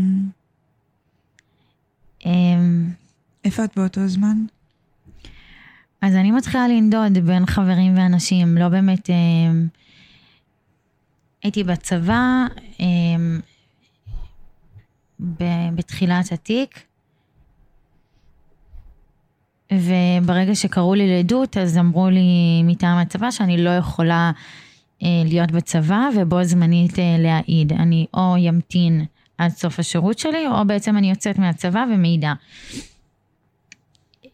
אמ, 2.26 2.90
איפה 3.44 3.64
את 3.64 3.70
באותו 3.76 4.08
זמן? 4.08 4.36
אז 6.02 6.14
אני 6.14 6.30
מתחילה 6.30 6.68
לנדוד 6.68 7.18
בין 7.18 7.46
חברים 7.46 7.96
ואנשים, 7.96 8.58
לא 8.58 8.68
באמת... 8.68 9.10
אמ, 9.10 9.68
הייתי 11.42 11.64
בצבא 11.64 12.46
אמ, 12.80 13.40
ב- 15.20 15.74
בתחילת 15.74 16.32
התיק, 16.32 16.82
וברגע 19.72 20.54
שקראו 20.54 20.94
לי 20.94 21.16
לעדות, 21.16 21.56
אז 21.56 21.78
אמרו 21.78 22.10
לי 22.10 22.62
מטעם 22.64 22.98
הצבא 22.98 23.30
שאני 23.30 23.64
לא 23.64 23.70
יכולה 23.70 24.32
להיות 25.02 25.50
בצבא 25.50 26.08
ובו 26.16 26.44
זמנית 26.44 26.98
אה, 26.98 27.16
להעיד. 27.18 27.72
אני 27.72 28.06
או 28.14 28.34
ימתין 28.38 29.04
עד 29.38 29.50
סוף 29.50 29.78
השירות 29.78 30.18
שלי, 30.18 30.46
או 30.46 30.66
בעצם 30.66 30.96
אני 30.96 31.10
יוצאת 31.10 31.38
מהצבא 31.38 31.84
ומעידה. 31.94 32.34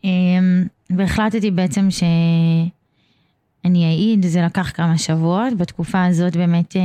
אמ, 0.04 0.66
והחלטתי 0.96 1.50
בעצם 1.50 1.88
שאני 1.90 3.84
אעיד, 3.86 4.26
זה 4.26 4.42
לקח 4.42 4.70
כמה 4.74 4.98
שבועות, 4.98 5.56
בתקופה 5.56 6.04
הזאת 6.04 6.36
באמת 6.36 6.76
אה, 6.76 6.82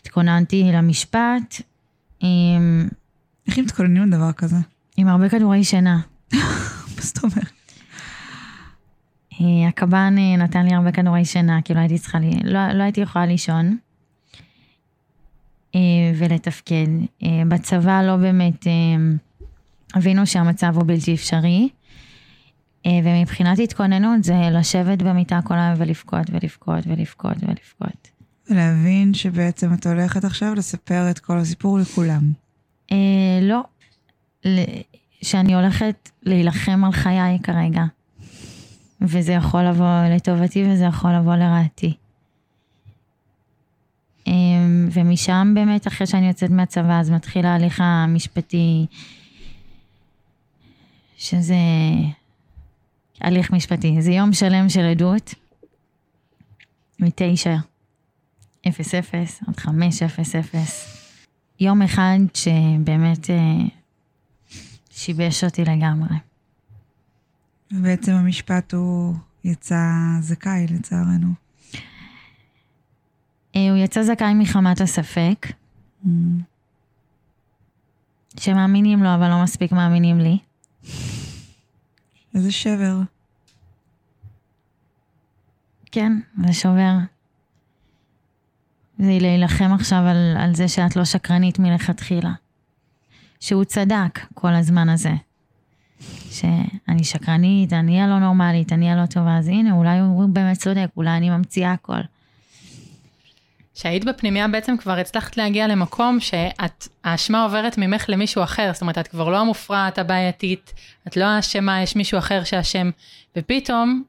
התכוננתי 0.00 0.70
למשפט 0.72 1.62
עם, 2.20 2.88
איך 3.46 3.58
מתכוננים 3.58 4.02
לדבר 4.02 4.32
כזה? 4.32 4.56
עם 4.96 5.08
הרבה 5.08 5.28
כדורי 5.28 5.64
שינה. 5.64 6.00
מה 6.96 7.02
זאת 7.02 7.24
אומרת? 7.24 7.59
אה, 9.40 9.68
הקב"ן 9.68 10.14
אה, 10.18 10.36
נתן 10.36 10.66
לי 10.66 10.74
הרבה 10.74 10.92
כדורי 10.92 11.24
שינה, 11.24 11.62
כאילו 11.62 11.80
הייתי 11.80 11.98
צריכה, 11.98 12.18
לי, 12.18 12.30
לא, 12.44 12.72
לא 12.72 12.82
הייתי 12.82 13.00
יכולה 13.00 13.26
לישון 13.26 13.76
אה, 15.74 15.80
ולתפקד. 16.18 16.86
בצבא 17.48 18.02
לא 18.02 18.16
באמת 18.16 18.66
הבינו 19.94 20.26
שהמצב 20.26 20.76
הוא 20.76 20.84
בלתי 20.86 21.14
אפשרי, 21.14 21.68
ומבחינת 22.86 23.58
התכוננות 23.58 24.24
זה 24.24 24.34
לשבת 24.52 25.02
במיטה 25.02 25.40
כל 25.44 25.54
היום 25.54 25.74
ולבכות 25.78 26.30
ולבכות 26.30 26.86
ולבכות 26.86 27.36
ולבכות. 27.42 28.10
ולהבין 28.50 29.14
שבעצם 29.14 29.74
את 29.74 29.86
הולכת 29.86 30.24
עכשיו 30.24 30.54
לספר 30.54 31.10
את 31.10 31.18
כל 31.18 31.38
הסיפור 31.38 31.78
לכולם. 31.78 32.32
לא, 33.42 33.64
שאני 35.22 35.54
הולכת 35.54 36.10
להילחם 36.22 36.84
על 36.84 36.92
חיי 36.92 37.38
כרגע. 37.42 37.84
וזה 39.00 39.32
יכול 39.32 39.62
לבוא 39.62 40.04
לטובתי 40.16 40.64
וזה 40.64 40.84
יכול 40.84 41.10
לבוא 41.12 41.34
לרעתי. 41.34 41.94
אה, 44.28 44.32
ומשם 44.92 45.52
באמת, 45.54 45.86
אחרי 45.86 46.06
שאני 46.06 46.28
יוצאת 46.28 46.50
מהצבא, 46.50 47.00
אז 47.00 47.10
מתחיל 47.10 47.46
ההליך 47.46 47.80
המשפטי, 47.84 48.86
שזה 51.16 51.54
הליך 53.20 53.50
משפטי. 53.50 54.02
זה 54.02 54.12
יום 54.12 54.32
שלם 54.32 54.68
של 54.68 54.84
עדות, 54.84 55.34
מתשע 56.98 57.56
אפס 58.68 58.94
אפס 58.94 59.40
עד 59.48 59.56
חמש 59.56 60.02
אפס 60.02 60.34
אפס. 60.34 60.96
יום 61.60 61.82
אחד 61.82 62.18
שבאמת 62.34 63.30
אה, 63.30 63.36
שיבש 64.90 65.44
אותי 65.44 65.64
לגמרי. 65.64 66.29
ובעצם 67.72 68.12
המשפט 68.12 68.74
הוא 68.74 69.14
יצא 69.44 69.80
זכאי 70.20 70.66
לצערנו. 70.70 71.28
אה, 73.56 73.70
הוא 73.70 73.78
יצא 73.78 74.02
זכאי 74.02 74.34
מחמת 74.34 74.80
הספק, 74.80 75.46
Mm. 76.04 76.08
שמאמינים 78.40 79.02
לו 79.02 79.14
אבל 79.14 79.28
לא 79.28 79.42
מספיק 79.42 79.72
מאמינים 79.72 80.20
לי. 80.20 80.38
איזה 82.34 82.52
שבר. 82.52 83.00
כן, 85.92 86.20
זה 86.46 86.52
שובר. 86.52 86.96
זה 88.98 89.18
להילחם 89.20 89.70
עכשיו 89.74 89.98
על, 89.98 90.36
על 90.38 90.54
זה 90.54 90.68
שאת 90.68 90.96
לא 90.96 91.04
שקרנית 91.04 91.58
מלכתחילה. 91.58 92.32
שהוא 93.40 93.64
צדק 93.64 94.18
כל 94.34 94.54
הזמן 94.54 94.88
הזה. 94.88 95.12
שאני 96.30 97.04
שקרנית, 97.04 97.72
אני 97.72 98.00
הלא 98.00 98.18
נורמלית, 98.18 98.72
אני 98.72 98.90
הלא 98.90 99.06
טובה, 99.06 99.38
אז 99.38 99.48
הנה, 99.48 99.72
אולי 99.72 99.98
הוא 99.98 100.28
באמת 100.28 100.58
צודק, 100.58 100.86
אולי 100.96 101.10
אני 101.10 101.30
ממציאה 101.30 101.72
הכל. 101.72 102.00
כשהיית 103.74 104.04
בפנימייה 104.04 104.48
בעצם 104.48 104.76
כבר 104.76 104.98
הצלחת 104.98 105.36
להגיע 105.36 105.68
למקום 105.68 106.20
שאת, 106.20 106.88
האשמה 107.04 107.42
עוברת 107.42 107.78
ממך 107.78 108.04
למישהו 108.08 108.42
אחר, 108.42 108.70
זאת 108.72 108.82
אומרת, 108.82 108.98
את 108.98 109.08
כבר 109.08 109.28
לא 109.28 109.40
המופרעת, 109.40 109.98
הבעייתית, 109.98 110.72
את 111.06 111.16
לא 111.16 111.24
האשמה, 111.24 111.82
יש 111.82 111.96
מישהו 111.96 112.18
אחר 112.18 112.44
שאשם, 112.44 112.90
ופתאום, 113.36 114.02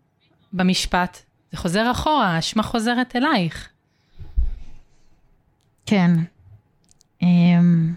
במשפט, 0.54 1.18
זה 1.52 1.58
חוזר 1.58 1.92
אחורה, 1.92 2.28
האשמה 2.28 2.64
חוזרת 2.64 3.16
אלייך. 3.16 3.70
כן. 5.86 6.12
אמ, 7.22 7.94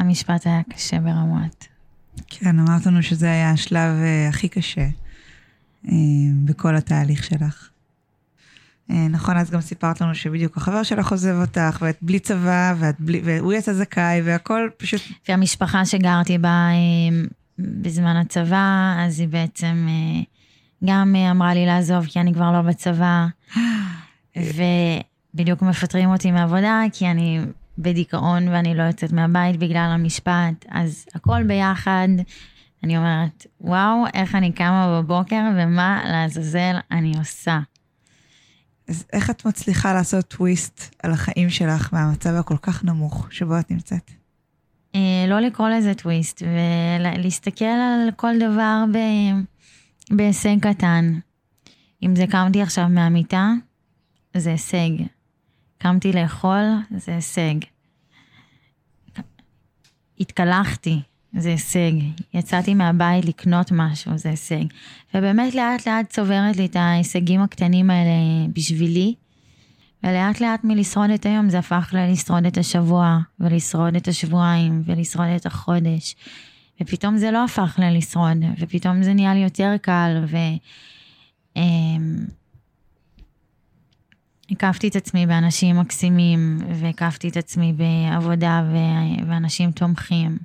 המשפט 0.00 0.46
היה 0.46 0.60
קשה 0.74 0.98
ברמות. 0.98 1.66
כן, 2.28 2.58
אמרת 2.58 2.86
לנו 2.86 3.02
שזה 3.02 3.30
היה 3.30 3.50
השלב 3.50 3.94
אה, 4.02 4.28
הכי 4.28 4.48
קשה 4.48 4.86
אה, 5.88 5.92
בכל 6.44 6.76
התהליך 6.76 7.24
שלך. 7.24 7.68
אה, 8.90 9.08
נכון, 9.08 9.36
אז 9.36 9.50
גם 9.50 9.60
סיפרת 9.60 10.00
לנו 10.00 10.14
שבדיוק 10.14 10.56
החבר 10.56 10.82
שלך 10.82 11.10
עוזב 11.10 11.34
אותך, 11.40 11.78
ואת 11.80 11.96
בלי 12.02 12.18
צבא, 12.18 12.74
ואת 12.78 13.00
בלי, 13.00 13.20
והוא 13.24 13.52
יצא 13.52 13.72
זכאי, 13.72 14.22
והכל 14.24 14.68
פשוט... 14.76 15.00
והמשפחה 15.28 15.84
שגרתי 15.84 16.38
בה 16.38 16.68
בזמן 17.58 18.16
הצבא, 18.16 18.94
אז 18.98 19.20
היא 19.20 19.28
בעצם 19.28 19.88
גם 20.84 21.16
אמרה 21.30 21.54
לי 21.54 21.66
לעזוב 21.66 22.06
כי 22.06 22.20
אני 22.20 22.34
כבר 22.34 22.52
לא 22.52 22.62
בצבא, 22.62 23.26
ובדיוק 25.34 25.62
מפטרים 25.62 26.08
אותי 26.08 26.30
מעבודה 26.30 26.82
כי 26.92 27.10
אני 27.10 27.40
בדיכאון 27.78 28.48
ואני 28.48 28.74
לא 28.74 28.82
יוצאת 28.82 29.12
מהבית 29.12 29.56
בגלל 29.56 29.90
המשפט, 29.94 30.66
אז 30.68 31.06
הכל 31.14 31.42
ביחד. 31.42 32.08
אני 32.84 32.96
אומרת, 32.96 33.46
וואו, 33.60 34.04
איך 34.14 34.34
אני 34.34 34.52
קמה 34.52 35.00
בבוקר 35.02 35.42
ומה 35.56 36.02
לעזאזל 36.04 36.76
אני 36.90 37.12
עושה. 37.18 37.60
אז 38.88 39.04
איך 39.12 39.30
את 39.30 39.44
מצליחה 39.44 39.94
לעשות 39.94 40.24
טוויסט 40.24 40.94
על 41.02 41.12
החיים 41.12 41.50
שלך 41.50 41.88
מהמצב 41.92 42.34
הכל 42.34 42.56
כך 42.62 42.84
נמוך 42.84 43.26
שבו 43.30 43.58
את 43.58 43.70
נמצאת? 43.70 44.10
אה, 44.94 45.24
לא 45.28 45.40
לקרוא 45.40 45.68
לזה 45.68 45.94
טוויסט, 45.94 46.42
ולהסתכל 46.42 47.64
על 47.64 48.10
כל 48.16 48.38
דבר 48.38 48.84
ב... 48.92 48.98
בהישג 50.16 50.58
קטן. 50.60 51.18
אם 52.02 52.16
זה 52.16 52.24
קמתי 52.26 52.62
עכשיו 52.62 52.88
מהמיטה, 52.88 53.52
זה 54.36 54.50
הישג. 54.50 54.90
קמתי 55.82 56.12
לאכול, 56.12 56.64
זה 56.96 57.14
הישג. 57.14 57.54
התקלחתי, 60.20 61.00
זה 61.32 61.48
הישג. 61.48 61.92
יצאתי 62.34 62.74
מהבית 62.74 63.24
לקנות 63.24 63.72
משהו, 63.72 64.18
זה 64.18 64.30
הישג. 64.30 64.64
ובאמת 65.14 65.54
לאט 65.54 65.88
לאט 65.88 66.10
צוברת 66.10 66.56
לי 66.56 66.66
את 66.66 66.76
ההישגים 66.76 67.40
הקטנים 67.40 67.90
האלה 67.90 68.10
בשבילי, 68.52 69.14
ולאט 70.04 70.40
לאט 70.40 70.64
מלשרוד 70.64 71.10
את 71.10 71.26
היום 71.26 71.50
זה 71.50 71.58
הפך 71.58 71.90
ללשרוד 71.92 72.46
את 72.46 72.58
השבוע, 72.58 73.18
ולשרוד 73.40 73.96
את 73.96 74.08
השבועיים, 74.08 74.82
ולשרוד 74.86 75.28
את 75.36 75.46
החודש. 75.46 76.16
ופתאום 76.80 77.16
זה 77.16 77.30
לא 77.30 77.44
הפך 77.44 77.78
ללשרוד, 77.78 78.38
ופתאום 78.58 79.02
זה 79.02 79.14
נהיה 79.14 79.34
לי 79.34 79.40
יותר 79.40 79.74
קל, 79.82 80.24
ו... 80.26 80.36
הקפתי 84.50 84.88
את 84.88 84.96
עצמי 84.96 85.26
באנשים 85.26 85.76
מקסימים, 85.76 86.58
והקפתי 86.74 87.28
את 87.28 87.36
עצמי 87.36 87.72
בעבודה 87.72 88.62
ואנשים 89.26 89.70
תומכים. 89.72 90.38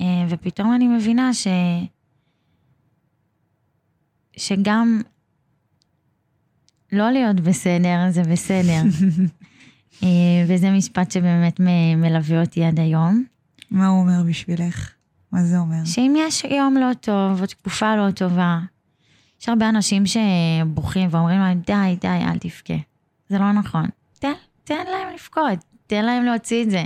אה, 0.00 0.26
ופתאום 0.28 0.74
אני 0.74 0.88
מבינה 0.88 1.34
ש... 1.34 1.46
שגם 4.36 5.00
לא 6.92 7.10
להיות 7.10 7.40
בסדר 7.40 8.10
זה 8.10 8.22
בסדר. 8.22 8.82
אה, 10.02 10.08
וזה 10.48 10.70
משפט 10.70 11.10
שבאמת 11.10 11.60
מלווה 11.96 12.40
אותי 12.40 12.64
עד 12.64 12.80
היום. 12.80 13.24
מה 13.70 13.86
הוא 13.86 14.00
אומר 14.00 14.22
בשבילך? 14.28 14.92
מה 15.32 15.44
זה 15.44 15.58
אומר? 15.58 15.84
שאם 15.84 16.14
יש 16.18 16.44
יום 16.44 16.76
לא 16.76 16.94
טוב 17.00 17.40
או 17.40 17.46
תקופה 17.46 17.96
לא 17.96 18.10
טובה, 18.10 18.58
יש 19.40 19.48
הרבה 19.48 19.68
אנשים 19.68 20.04
שבוכים 20.06 21.08
ואומרים 21.10 21.40
להם, 21.40 21.60
די, 21.66 21.96
די, 22.00 22.08
אל 22.08 22.38
תבכה. 22.38 22.89
זה 23.30 23.38
לא 23.38 23.52
נכון. 23.52 23.86
תן, 24.18 24.32
תן 24.64 24.84
להם 24.86 25.14
לבכות, 25.14 25.64
תן 25.86 26.04
להם 26.04 26.24
להוציא 26.24 26.62
את 26.62 26.70
זה. 26.70 26.84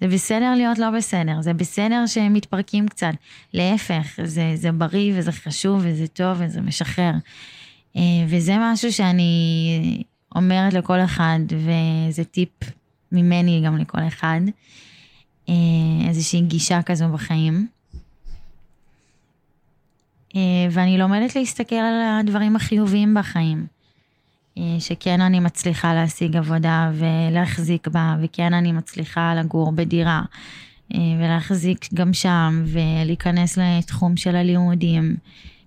זה 0.00 0.08
בסדר 0.08 0.54
להיות 0.56 0.78
לא 0.78 0.90
בסדר, 0.90 1.40
זה 1.40 1.52
בסדר 1.52 2.06
שהם 2.06 2.32
מתפרקים 2.32 2.88
קצת. 2.88 3.12
להפך, 3.54 4.18
זה, 4.24 4.52
זה 4.54 4.72
בריא 4.72 5.12
וזה 5.16 5.32
חשוב 5.32 5.80
וזה 5.84 6.06
טוב 6.06 6.36
וזה 6.40 6.60
משחרר. 6.60 7.12
אה, 7.96 8.02
וזה 8.28 8.54
משהו 8.60 8.92
שאני 8.92 10.02
אומרת 10.34 10.72
לכל 10.72 11.00
אחד, 11.00 11.38
וזה 11.50 12.24
טיפ 12.24 12.50
ממני 13.12 13.62
גם 13.66 13.78
לכל 13.78 14.00
אחד, 14.08 14.40
אה, 15.48 15.54
איזושהי 16.08 16.40
גישה 16.40 16.82
כזו 16.82 17.08
בחיים. 17.08 17.66
אה, 20.36 20.40
ואני 20.70 20.98
לומדת 20.98 21.36
להסתכל 21.36 21.76
על 21.76 22.20
הדברים 22.20 22.56
החיוביים 22.56 23.14
בחיים. 23.14 23.66
אה, 24.58 24.76
שכן 24.78 25.20
אני 25.20 25.40
מצליחה 25.40 25.94
להשיג 25.94 26.36
עבודה 26.36 26.90
ולהחזיק 26.94 27.88
בה, 27.88 28.16
וכן 28.22 28.54
אני 28.54 28.72
מצליחה 28.72 29.34
לגור 29.34 29.72
בדירה 29.72 30.22
אה, 30.94 30.98
ולהחזיק 31.18 31.88
גם 31.94 32.12
שם, 32.12 32.64
ולהיכנס 32.66 33.58
לתחום 33.58 34.16
של 34.16 34.36
הלימודים, 34.36 35.16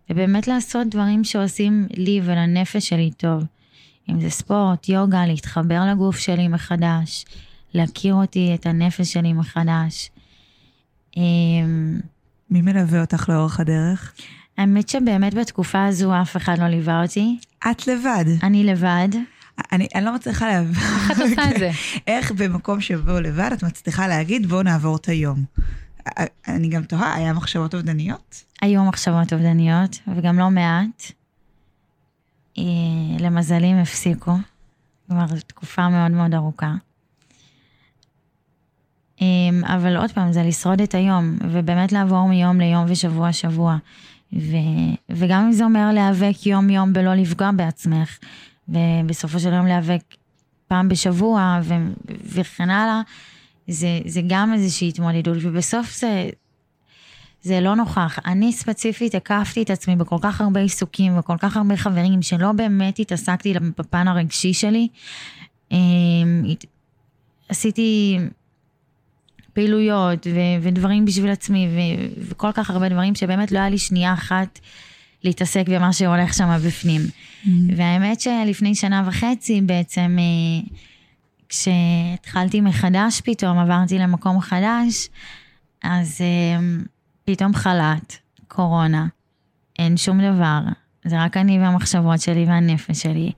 ובאמת 0.09 0.47
לעשות 0.47 0.87
דברים 0.87 1.23
שעושים 1.23 1.87
לי 1.97 2.21
ולנפש 2.23 2.89
שלי 2.89 3.11
טוב. 3.17 3.43
אם 4.09 4.21
זה 4.21 4.29
ספורט, 4.29 4.89
יוגה, 4.89 5.25
להתחבר 5.25 5.81
לגוף 5.91 6.17
שלי 6.17 6.47
מחדש, 6.47 7.25
להכיר 7.73 8.13
אותי, 8.13 8.55
את 8.55 8.65
הנפש 8.65 9.13
שלי 9.13 9.33
מחדש. 9.33 10.11
אה, 11.17 11.23
מי 12.49 12.61
מלווה 12.61 13.01
אותך 13.01 13.29
לאורך 13.29 13.59
הדרך? 13.59 14.13
האמת 14.57 14.89
שבאמת 14.89 15.33
בתקופה 15.33 15.85
הזו 15.85 16.21
אף 16.21 16.37
אחד 16.37 16.57
לא 16.59 16.67
ליווה 16.67 17.01
אותי. 17.01 17.37
את 17.71 17.87
לבד. 17.87 18.25
אני 18.43 18.63
לבד. 18.63 19.09
אני, 19.71 19.87
אני 19.95 20.05
לא 20.05 20.15
מצליחה 20.15 20.47
להבין. 20.47 20.83
איך 20.83 21.11
את 21.11 21.17
עושה 21.21 21.51
את 21.51 21.59
זה? 21.59 21.71
איך 22.07 22.31
במקום 22.31 22.81
שבו 22.81 23.19
לבד 23.19 23.49
את 23.53 23.63
מצליחה 23.63 24.07
להגיד 24.07 24.47
בואו 24.47 24.63
נעבור 24.63 24.95
את 24.95 25.05
היום. 25.05 25.43
אני 26.47 26.69
גם 26.69 26.83
תוהה, 26.83 27.13
היה 27.13 27.33
מחשבות 27.33 27.75
אובדניות? 27.75 28.43
היו 28.61 28.83
מחשבות 28.85 29.33
אובדניות, 29.33 29.99
וגם 30.15 30.39
לא 30.39 30.49
מעט. 30.49 31.11
אה, 32.57 32.63
למזלי 33.19 33.67
הם 33.67 33.77
הפסיקו, 33.77 34.37
כבר 35.09 35.25
תקופה 35.47 35.89
מאוד 35.89 36.11
מאוד 36.11 36.33
ארוכה. 36.33 36.73
אה, 39.21 39.75
אבל 39.75 39.97
עוד 39.97 40.11
פעם, 40.11 40.31
זה 40.31 40.43
לשרוד 40.43 40.81
את 40.81 40.95
היום, 40.95 41.37
ובאמת 41.51 41.91
לעבור 41.91 42.27
מיום 42.27 42.59
ליום 42.59 42.85
ושבוע 42.87 43.33
שבוע. 43.33 43.77
ו, 44.35 44.55
וגם 45.09 45.43
אם 45.45 45.51
זה 45.51 45.63
אומר 45.63 45.91
להיאבק 45.93 46.45
יום-יום 46.45 46.93
בלא 46.93 47.13
לפגוע 47.13 47.51
בעצמך, 47.51 48.17
ובסופו 48.69 49.39
של 49.39 49.53
יום 49.53 49.65
להיאבק 49.65 50.01
פעם 50.67 50.89
בשבוע 50.89 51.59
ו, 51.63 51.73
וכן 52.25 52.69
הלאה, 52.69 53.01
זה, 53.67 53.99
זה 54.05 54.21
גם 54.27 54.53
איזושהי 54.53 54.87
התמודדות, 54.87 55.37
ובסוף 55.41 55.95
זה, 55.97 56.29
זה 57.41 57.61
לא 57.61 57.75
נוכח. 57.75 58.19
אני 58.25 58.53
ספציפית 58.53 59.15
הקפתי 59.15 59.61
את 59.61 59.69
עצמי 59.69 59.95
בכל 59.95 60.17
כך 60.21 60.41
הרבה 60.41 60.59
עיסוקים 60.59 61.17
וכל 61.17 61.37
כך 61.39 61.57
הרבה 61.57 61.77
חברים 61.77 62.21
שלא 62.21 62.51
באמת 62.51 62.99
התעסקתי 62.99 63.53
בפן 63.77 64.07
הרגשי 64.07 64.53
שלי. 64.53 64.87
אמ, 65.71 66.43
עשיתי 67.49 68.19
פעילויות 69.55 70.27
ו- 70.27 70.61
ודברים 70.61 71.05
בשביל 71.05 71.31
עצמי 71.31 71.67
ו- 71.67 72.21
וכל 72.29 72.51
כך 72.53 72.69
הרבה 72.69 72.89
דברים 72.89 73.15
שבאמת 73.15 73.51
לא 73.51 73.59
היה 73.59 73.69
לי 73.69 73.77
שנייה 73.77 74.13
אחת 74.13 74.59
להתעסק 75.23 75.63
במה 75.67 75.93
שהולך 75.93 76.33
שם 76.33 76.57
בפנים. 76.67 77.01
Mm-hmm. 77.01 77.49
והאמת 77.77 78.21
שלפני 78.21 78.75
שנה 78.75 79.03
וחצי 79.07 79.61
בעצם, 79.61 80.17
אה, 80.19 80.69
כשהתחלתי 81.49 82.61
מחדש 82.61 83.21
פתאום, 83.21 83.57
עברתי 83.57 83.99
למקום 83.99 84.41
חדש, 84.41 85.09
אז 85.83 86.21
אה, 86.21 86.65
פתאום 87.25 87.53
חל"ת, 87.53 88.17
קורונה, 88.47 89.07
אין 89.79 89.97
שום 89.97 90.21
דבר, 90.21 90.59
זה 91.05 91.23
רק 91.23 91.37
אני 91.37 91.59
והמחשבות 91.59 92.21
שלי 92.21 92.45
והנפש 92.45 93.01
שלי. 93.01 93.31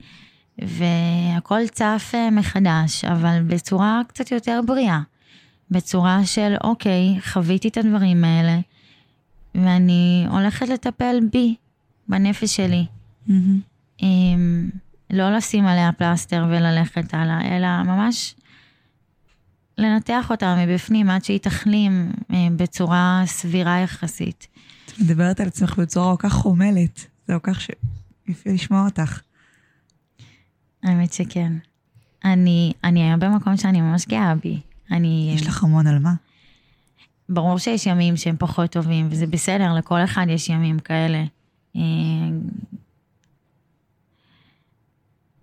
והכל 0.58 1.68
צף 1.72 2.12
אה, 2.14 2.30
מחדש, 2.30 3.04
אבל 3.04 3.42
בצורה 3.46 4.00
קצת 4.08 4.32
יותר 4.32 4.60
בריאה. 4.66 5.00
בצורה 5.70 6.26
של, 6.26 6.54
אוקיי, 6.64 7.20
חוויתי 7.20 7.68
את 7.68 7.76
הדברים 7.76 8.24
האלה, 8.24 8.58
ואני 9.54 10.26
הולכת 10.30 10.68
לטפל 10.68 11.16
בי, 11.32 11.54
בנפש 12.08 12.56
שלי. 12.56 12.86
Mm-hmm. 13.28 13.32
עם, 13.98 14.70
לא 15.10 15.36
לשים 15.36 15.66
עליה 15.66 15.92
פלסטר 15.92 16.46
וללכת 16.48 17.14
הלאה, 17.14 17.56
אלא 17.56 17.82
ממש 17.82 18.34
לנתח 19.78 20.30
אותה 20.30 20.56
מבפנים 20.58 21.10
עד 21.10 21.24
שהיא 21.24 21.38
תחלים 21.38 22.12
אה, 22.32 22.48
בצורה 22.56 23.22
סבירה 23.26 23.80
יחסית. 23.80 24.46
את 24.86 24.98
מדברת 24.98 25.40
על 25.40 25.46
עצמך 25.46 25.76
בצורה 25.78 26.16
כל 26.16 26.28
כך 26.28 26.34
חומלת, 26.34 27.06
זה 27.28 27.34
כל 27.42 27.52
כך 27.52 27.60
יפה 28.28 28.50
לשמוע 28.50 28.84
אותך. 28.84 29.20
האמת 30.82 31.12
שכן. 31.12 31.52
אני, 32.24 32.72
אני 32.84 33.02
היום 33.02 33.20
במקום 33.20 33.56
שאני 33.56 33.80
ממש 33.80 34.06
גאה 34.06 34.34
בי. 34.34 34.60
אני... 34.90 35.32
יש 35.34 35.46
לך 35.46 35.64
המון 35.64 35.86
על 35.86 35.98
מה. 35.98 36.14
ברור 37.28 37.58
שיש 37.58 37.86
ימים 37.86 38.16
שהם 38.16 38.36
פחות 38.38 38.70
טובים, 38.70 39.08
וזה 39.10 39.26
בסדר, 39.26 39.74
לכל 39.74 40.04
אחד 40.04 40.26
יש 40.28 40.48
ימים 40.48 40.78
כאלה. 40.78 41.24
אה, 41.76 41.82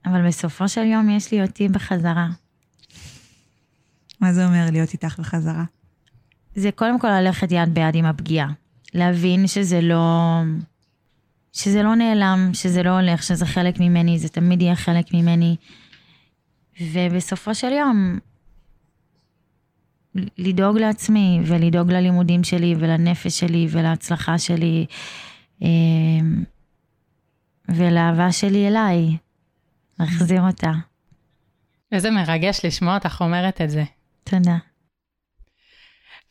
אבל 0.06 0.28
בסופו 0.28 0.70
של 0.70 0.84
יום 0.84 1.10
יש 1.10 1.32
לי 1.32 1.42
אותי 1.42 1.68
בחזרה. 1.68 2.28
מה 4.22 4.34
זה 4.34 4.46
אומר 4.46 4.68
להיות 4.72 4.94
איתך 4.94 5.20
בחזרה? 5.20 5.64
זה 6.56 6.70
קודם 6.72 7.00
כל 7.00 7.08
ללכת 7.08 7.52
יד 7.52 7.74
ביד 7.74 7.96
עם 7.96 8.06
הפגיעה. 8.06 8.52
להבין 8.94 9.48
שזה 9.48 9.82
לא... 9.82 10.42
שזה 11.54 11.84
לא 11.84 11.96
נעלם, 11.96 12.50
שזה 12.54 12.84
לא 12.84 12.90
הולך, 12.90 13.24
שזה 13.24 13.46
חלק 13.46 13.80
ממני, 13.80 14.20
זה 14.20 14.30
תמיד 14.30 14.62
יהיה 14.62 14.76
חלק 14.76 15.14
ממני. 15.14 15.56
ובסופו 16.82 17.56
של 17.56 17.72
יום, 17.72 18.20
לדאוג 20.38 20.78
לעצמי 20.78 21.40
ולדאוג 21.46 21.92
ללימודים 21.92 22.44
שלי 22.44 22.76
ולנפש 22.80 23.40
שלי 23.40 23.68
ולהצלחה 23.70 24.38
שלי 24.38 24.86
אמ, 25.62 26.44
ולאהבה 27.70 28.32
שלי 28.32 28.68
אליי, 28.68 29.18
להחזיר 30.00 30.42
אותה. 30.42 30.72
איזה 31.92 32.12
מרגש 32.12 32.66
לשמוע 32.66 32.96
אותך 32.96 33.22
אומרת 33.22 33.62
את 33.62 33.70
זה. 33.70 33.84
תודה. 34.24 34.58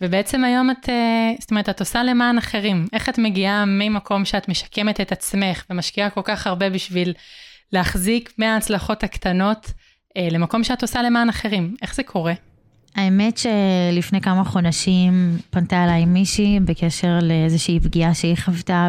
ובעצם 0.01 0.45
היום 0.45 0.71
את, 0.71 0.89
אה, 0.89 1.33
זאת 1.41 1.51
אומרת, 1.51 1.69
את 1.69 1.81
עושה 1.81 2.03
למען 2.03 2.39
אחרים. 2.39 2.87
איך 2.93 3.09
את 3.09 3.19
מגיעה 3.19 3.65
ממקום 3.65 4.25
שאת 4.25 4.49
משקמת 4.49 5.01
את 5.01 5.13
עצמך 5.13 5.65
ומשקיעה 5.71 6.11
כל 6.11 6.21
כך 6.25 6.47
הרבה 6.47 6.71
בשביל 6.71 7.13
להחזיק 7.73 8.33
מההצלחות 8.39 9.05
הקטנות 9.05 9.73
אה, 10.17 10.29
למקום 10.31 10.65
שאת 10.65 10.83
עושה 10.83 11.03
למען 11.03 11.29
אחרים? 11.29 11.77
איך 11.83 11.95
זה 11.95 12.03
קורה? 12.03 12.33
האמת 12.95 13.39
שלפני 13.39 14.21
כמה 14.21 14.45
חודשים 14.45 15.37
פנתה 15.51 15.85
אליי 15.85 16.05
מישהי 16.05 16.61
בקשר 16.61 17.19
לאיזושהי 17.23 17.81
פגיעה 17.81 18.15
שהיא 18.15 18.37
חוותה 18.37 18.89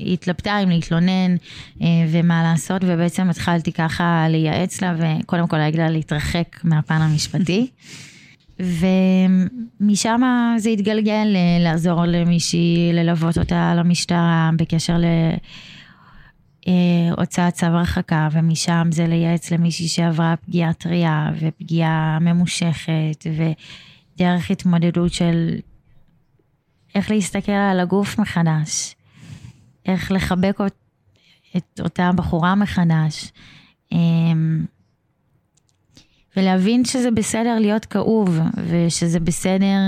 והתלבטה 0.00 0.58
אם 0.58 0.68
להתלונן 0.68 1.36
אה, 1.82 1.86
ומה 2.08 2.42
לעשות 2.42 2.82
ובעצם 2.84 3.30
התחלתי 3.30 3.72
ככה 3.72 4.26
לייעץ 4.28 4.80
לה 4.82 4.94
וקודם 4.98 5.46
כל 5.46 5.58
להגיד 5.58 5.80
לה 5.80 5.90
להתרחק 5.90 6.60
מהפן 6.64 7.00
המשפטי. 7.00 7.66
ומשם 9.80 10.20
זה 10.56 10.70
התגלגל 10.70 11.26
לעזור 11.60 12.04
למישהי 12.04 12.90
ללוות 12.92 13.38
אותה 13.38 13.74
למשטרה 13.76 14.50
בקשר 14.56 14.96
ל... 14.98 15.04
אה, 16.68 17.14
הוצאת 17.18 17.54
צו 17.54 17.66
הרחקה, 17.66 18.28
ומשם 18.32 18.88
זה 18.90 19.06
לייעץ 19.06 19.50
למישהי 19.50 19.88
שעברה 19.88 20.34
פגיעה 20.36 20.72
טריה 20.72 21.30
ופגיעה 21.40 22.18
ממושכת, 22.20 23.26
ודרך 24.16 24.50
התמודדות 24.50 25.12
של 25.12 25.58
איך 26.94 27.10
להסתכל 27.10 27.52
על 27.52 27.80
הגוף 27.80 28.18
מחדש, 28.18 28.94
איך 29.86 30.12
לחבק 30.12 30.58
את 31.56 31.80
אותה 31.80 32.10
בחורה 32.16 32.54
מחדש, 32.54 33.32
אמ, 33.92 34.64
ולהבין 36.36 36.84
שזה 36.84 37.10
בסדר 37.10 37.58
להיות 37.58 37.84
כאוב, 37.84 38.38
ושזה 38.68 39.20
בסדר 39.20 39.78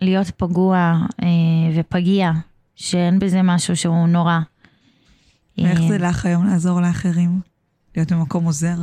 להיות 0.00 0.30
פגוע 0.36 0.94
אה, 1.22 1.26
ופגיע, 1.74 2.30
שאין 2.76 3.18
בזה 3.18 3.42
משהו 3.42 3.76
שהוא 3.76 4.08
נורא. 4.08 4.38
ואיך 5.60 5.80
זה 5.88 5.98
לך 5.98 6.26
היום 6.26 6.46
לעזור 6.46 6.80
לאחרים? 6.80 7.40
להיות 7.96 8.12
במקום 8.12 8.44
עוזר? 8.44 8.76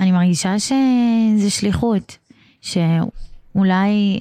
אני 0.00 0.12
מרגישה 0.12 0.58
שזה 0.58 1.50
שליחות, 1.50 2.18
שאולי 2.60 4.20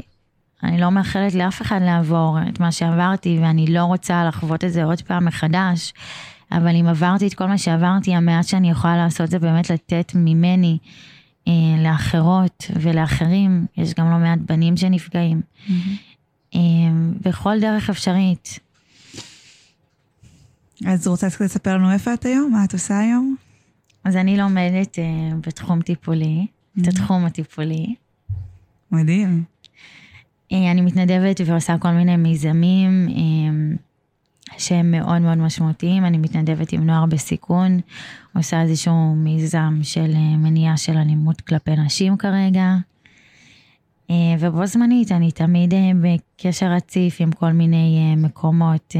אני 0.64 0.82
לא 0.82 0.92
מאחלת 0.92 1.34
לאף 1.34 1.62
אחד 1.62 1.80
לעבור 1.82 2.38
את 2.50 2.60
מה 2.60 2.72
שעברתי, 2.72 3.40
ואני 3.42 3.68
לא 3.68 3.84
רוצה 3.84 4.26
לחוות 4.26 4.64
את 4.64 4.74
זה 4.74 4.84
עוד 4.84 5.02
פעם 5.02 5.26
מחדש, 5.26 5.94
אבל 6.52 6.76
אם 6.76 6.88
עברתי 6.88 7.28
את 7.28 7.34
כל 7.34 7.46
מה 7.46 7.58
שעברתי, 7.58 8.16
המעט 8.16 8.48
שאני 8.48 8.70
יכולה 8.70 8.98
לעשות 8.98 9.30
זה 9.30 9.40
באמת 9.40 9.70
לתת 9.70 10.12
ממני 10.16 10.78
אה, 11.48 11.54
לאחרות 11.84 12.66
ולאחרים, 12.76 13.66
יש 13.78 13.94
גם 13.94 14.12
לא 14.12 14.18
מעט 14.18 14.40
בנים 14.46 14.78
שנפגעים, 14.78 15.42
mm-hmm. 15.42 15.72
אה, 16.56 16.60
בכל 17.22 17.60
דרך 17.60 17.90
אפשרית. 17.90 18.60
אז 20.88 21.08
רוצה 21.08 21.28
לספר 21.28 21.78
לנו 21.78 21.92
איפה 21.92 22.14
את 22.14 22.26
היום? 22.26 22.52
מה 22.52 22.64
את 22.64 22.74
עושה 22.74 23.00
היום? 23.00 23.36
אז 24.04 24.16
אני 24.16 24.38
לומדת 24.38 25.00
אה, 25.00 25.04
בתחום 25.48 25.82
טיפולי, 25.82 26.48
mm-hmm. 26.48 26.82
את 26.82 26.88
התחום 26.88 27.26
הטיפולי. 27.26 27.96
מדהים. 28.92 29.44
אה, 30.52 30.72
אני 30.72 30.82
מתנדבת 30.82 31.42
ועושה 31.46 31.78
כל 31.78 31.92
מיני 31.92 32.18
מיזמים 32.18 33.08
אה, 33.10 33.76
שהם 34.58 34.92
מאוד 34.92 35.22
מאוד 35.22 35.38
משמעותיים. 35.38 36.06
אני 36.06 36.18
מתנדבת 36.18 36.74
עם 36.74 36.86
נוער 36.86 37.06
בסיכון, 37.06 37.80
עושה 38.36 38.62
איזשהו 38.62 39.16
מיזם 39.16 39.80
של 39.84 40.12
אה, 40.16 40.38
מניעה 40.38 40.78
של 40.78 40.98
אלימות 40.98 41.42
כלפי 41.42 41.76
נשים 41.76 42.18
כרגע. 42.18 42.76
ובו 44.40 44.66
זמנית 44.66 45.12
אני 45.12 45.32
תמיד 45.32 45.74
בקשר 46.02 46.66
רציף 46.66 47.18
עם 47.20 47.32
כל 47.32 47.52
מיני 47.52 48.16
מקומות, 48.18 48.96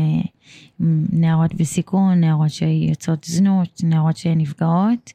נערות 1.14 1.54
בסיכון, 1.54 2.20
נערות 2.20 2.50
שיוצאות 2.50 3.24
זנות, 3.24 3.82
נערות 3.84 4.18
שנפגעות. 4.18 5.14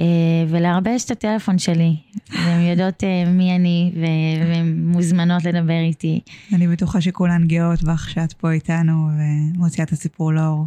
אה, 0.00 0.44
ולהרבה 0.48 0.90
יש 0.90 1.04
את 1.04 1.10
הטלפון 1.10 1.58
שלי, 1.58 1.96
והן 2.32 2.60
יודעות 2.60 3.04
אה, 3.04 3.24
מי 3.30 3.56
אני, 3.56 3.92
והן 4.00 4.86
מוזמנות 4.86 5.44
לדבר 5.44 5.80
איתי. 5.80 6.20
אני 6.52 6.68
בטוחה 6.68 7.00
שכולן 7.00 7.46
גאות 7.46 7.82
בך 7.82 8.10
שאת 8.10 8.32
פה 8.32 8.50
איתנו 8.50 9.08
ומוציאה 9.54 9.84
את 9.84 9.92
הסיפור 9.92 10.32
לאור. 10.32 10.66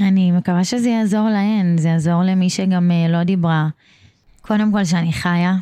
אני 0.00 0.32
מקווה 0.32 0.64
שזה 0.64 0.88
יעזור 0.88 1.28
להן, 1.28 1.78
זה 1.78 1.88
יעזור 1.88 2.22
למי 2.22 2.50
שגם 2.50 2.90
אה, 2.90 3.08
לא 3.08 3.24
דיברה. 3.24 3.68
קודם 4.40 4.72
כל 4.72 4.84
שאני 4.84 5.12
חיה. 5.12 5.56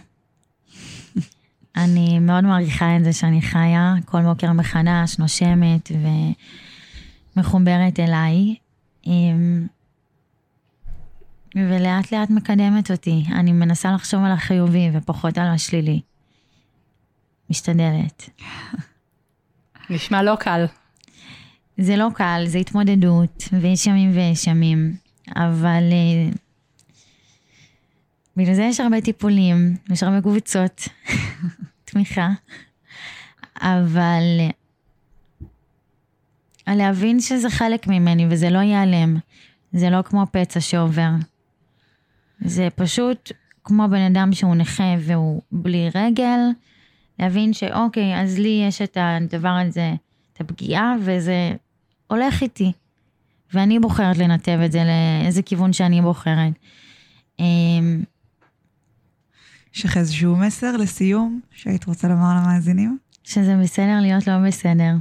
אני 1.76 2.18
מאוד 2.18 2.44
מעריכה 2.44 2.96
את 2.96 3.04
זה 3.04 3.12
שאני 3.12 3.42
חיה, 3.42 3.94
כל 4.04 4.22
בוקר 4.22 4.52
מחדש, 4.52 5.18
נושמת 5.18 5.92
ומחוברת 7.36 8.00
אליי. 8.00 8.54
ולאט 11.56 12.12
לאט 12.12 12.30
מקדמת 12.30 12.90
אותי. 12.90 13.24
אני 13.32 13.52
מנסה 13.52 13.92
לחשוב 13.92 14.24
על 14.24 14.32
החיובי 14.32 14.90
ופחות 14.92 15.38
על 15.38 15.46
השלילי. 15.46 16.00
משתדלת. 17.50 18.30
נשמע 19.90 20.22
לא 20.22 20.36
קל. 20.40 20.66
זה 21.78 21.96
לא 21.96 22.08
קל, 22.14 22.44
זה 22.46 22.58
התמודדות, 22.58 23.48
ויש 23.60 23.86
ימים 23.86 24.10
ויש 24.14 24.46
ימים, 24.46 24.96
אבל 25.36 25.82
uh, 25.90 26.36
בגלל 28.36 28.54
זה 28.54 28.62
יש 28.62 28.80
הרבה 28.80 29.00
טיפולים, 29.00 29.76
יש 29.90 30.02
הרבה 30.02 30.20
קבוצות 30.20 30.88
תמיכה, 31.91 32.28
אבל 33.61 34.22
uh, 36.68 36.72
להבין 36.72 37.20
שזה 37.20 37.51
חלק 37.51 37.86
ממני 37.86 38.26
וזה 38.30 38.51
לא 38.51 38.59
ייעלם, 38.59 39.16
זה 39.72 39.91
לא 39.91 40.03
כמו 40.03 40.24
פצע 40.32 40.61
שעובר. 40.61 41.11
זה 42.41 42.68
פשוט 42.74 43.32
כמו 43.64 43.88
בן 43.88 44.01
אדם 44.01 44.32
שהוא 44.32 44.55
נכה 44.55 44.95
והוא 44.99 45.43
בלי 45.53 45.88
רגל, 45.95 46.38
להבין 47.18 47.53
שאוקיי, 47.53 48.20
אז 48.20 48.38
לי 48.38 48.64
יש 48.68 48.82
את 48.82 48.97
הדבר 49.01 49.49
הזה, 49.49 49.95
את 50.32 50.41
הפגיעה, 50.41 50.95
וזה 51.01 51.53
הולך 52.07 52.43
איתי. 52.43 52.72
ואני 53.53 53.78
בוחרת 53.78 54.18
לנתב 54.18 54.59
את 54.64 54.72
זה 54.72 54.82
לאיזה 54.84 55.43
כיוון 55.43 55.72
שאני 55.72 56.03
בוחרת. 56.03 56.53
אמ, 57.38 58.03
יש 59.74 59.84
לך 59.84 59.96
איזשהו 59.96 60.36
מסר 60.36 60.76
לסיום 60.76 61.40
שהיית 61.50 61.84
רוצה 61.84 62.08
לומר 62.08 62.34
למאזינים? 62.36 62.98
שזה 63.24 63.56
בסדר 63.62 63.98
להיות 64.00 64.26
לא 64.26 64.38
בסדר. 64.46 64.94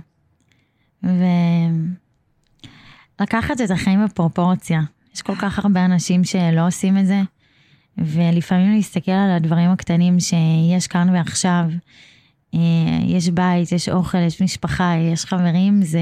ולקחת 3.19 3.61
את 3.61 3.71
החיים 3.71 4.05
בפרופורציה. 4.05 4.81
יש 5.15 5.21
כל 5.21 5.35
כך 5.35 5.59
הרבה 5.59 5.85
אנשים 5.85 6.23
שלא 6.23 6.67
עושים 6.67 6.97
את 6.97 7.07
זה, 7.07 7.21
ולפעמים 7.97 8.71
להסתכל 8.75 9.11
על 9.11 9.31
הדברים 9.31 9.69
הקטנים 9.69 10.19
שיש 10.19 10.87
כאן 10.87 11.09
ועכשיו. 11.09 11.63
אה, 12.53 12.59
יש 13.05 13.29
בית, 13.29 13.71
יש 13.71 13.89
אוכל, 13.89 14.17
יש 14.17 14.41
משפחה, 14.41 14.93
יש 15.13 15.25
חברים, 15.25 15.81
זה, 15.81 16.01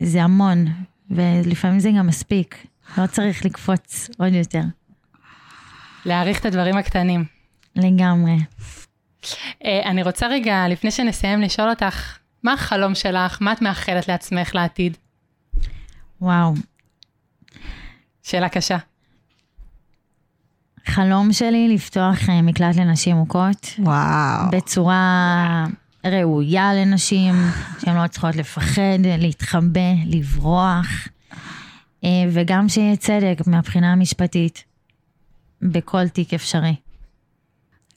זה 0.00 0.22
המון, 0.22 0.66
ולפעמים 1.10 1.80
זה 1.80 1.90
גם 1.98 2.06
מספיק. 2.06 2.66
לא 2.98 3.06
צריך 3.06 3.44
לקפוץ 3.44 4.10
עוד 4.18 4.32
יותר. 4.32 4.62
להעריך 6.06 6.40
את 6.40 6.44
הדברים 6.44 6.76
הקטנים. 6.76 7.24
לגמרי. 7.76 8.36
אה, 9.64 9.90
אני 9.90 10.02
רוצה 10.02 10.26
רגע, 10.26 10.68
לפני 10.68 10.90
שנסיים, 10.90 11.40
לשאול 11.40 11.70
אותך, 11.70 12.18
מה 12.42 12.52
החלום 12.52 12.94
שלך? 12.94 13.38
מה 13.40 13.52
את 13.52 13.62
מאחלת 13.62 14.08
לעצמך 14.08 14.54
לעתיד? 14.54 14.96
וואו, 16.20 16.54
שאלה 18.22 18.48
קשה. 18.48 18.78
חלום 20.86 21.32
שלי 21.32 21.74
לפתוח 21.74 22.28
אה, 22.28 22.42
מקלט 22.42 22.76
לנשים 22.76 23.16
מוכות. 23.16 23.66
וואו. 23.78 24.50
בצורה 24.52 25.66
ראויה 26.06 26.74
לנשים, 26.74 27.34
שהן 27.84 27.96
לא 27.96 28.06
צריכות 28.06 28.36
לפחד, 28.36 28.98
להתחבא, 29.18 29.92
לברוח, 30.06 30.86
אה, 32.04 32.08
וגם 32.32 32.68
שיהיה 32.68 32.96
צדק 32.96 33.36
מהבחינה 33.46 33.92
המשפטית 33.92 34.64
בכל 35.62 36.08
תיק 36.08 36.34
אפשרי. 36.34 36.74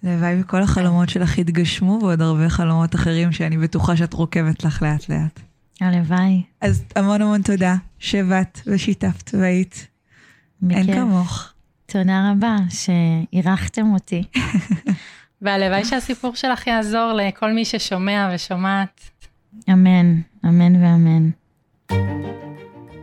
הלוואי 0.03 0.41
וכל 0.41 0.61
החלומות 0.61 1.09
שלך 1.09 1.37
יתגשמו 1.37 1.99
ועוד 2.01 2.21
הרבה 2.21 2.49
חלומות 2.49 2.95
אחרים 2.95 3.31
שאני 3.31 3.57
בטוחה 3.57 3.97
שאת 3.97 4.13
רוקבת 4.13 4.63
לך 4.63 4.81
לאט 4.81 5.09
לאט. 5.09 5.39
הלוואי. 5.81 6.43
אז 6.61 6.83
המון 6.95 7.21
המון 7.21 7.41
תודה 7.41 7.75
שבאת 7.99 8.59
ושיתפת 8.67 9.31
והיית 9.33 9.87
אין 10.69 10.93
כמוך. 10.93 11.53
תודה 11.85 12.31
רבה 12.31 12.57
שאירחתם 12.69 13.93
אותי. 13.93 14.23
והלוואי 15.41 15.85
שהסיפור 15.85 16.35
שלך 16.35 16.67
יעזור 16.67 17.13
לכל 17.13 17.51
מי 17.51 17.65
ששומע 17.65 18.31
ושומעת. 18.35 19.01
אמן, 19.69 20.15
אמן 20.45 20.83
ואמן. 20.83 21.29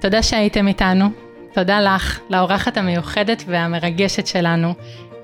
תודה 0.00 0.22
שהייתם 0.22 0.68
איתנו. 0.68 1.31
תודה 1.54 1.80
לך, 1.80 2.20
לאורחת 2.30 2.76
המיוחדת 2.76 3.44
והמרגשת 3.46 4.26
שלנו. 4.26 4.74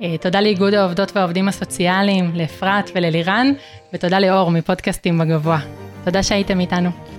אה, 0.02 0.18
תודה 0.18 0.40
לאיגוד 0.40 0.74
העובדות 0.74 1.16
והעובדים 1.16 1.48
הסוציאליים, 1.48 2.30
לאפרת 2.34 2.90
וללירן, 2.94 3.52
ותודה 3.92 4.18
לאור 4.18 4.50
מפודקאסטים 4.50 5.18
בגבוה. 5.18 5.58
תודה 6.04 6.22
שהייתם 6.22 6.60
איתנו. 6.60 7.17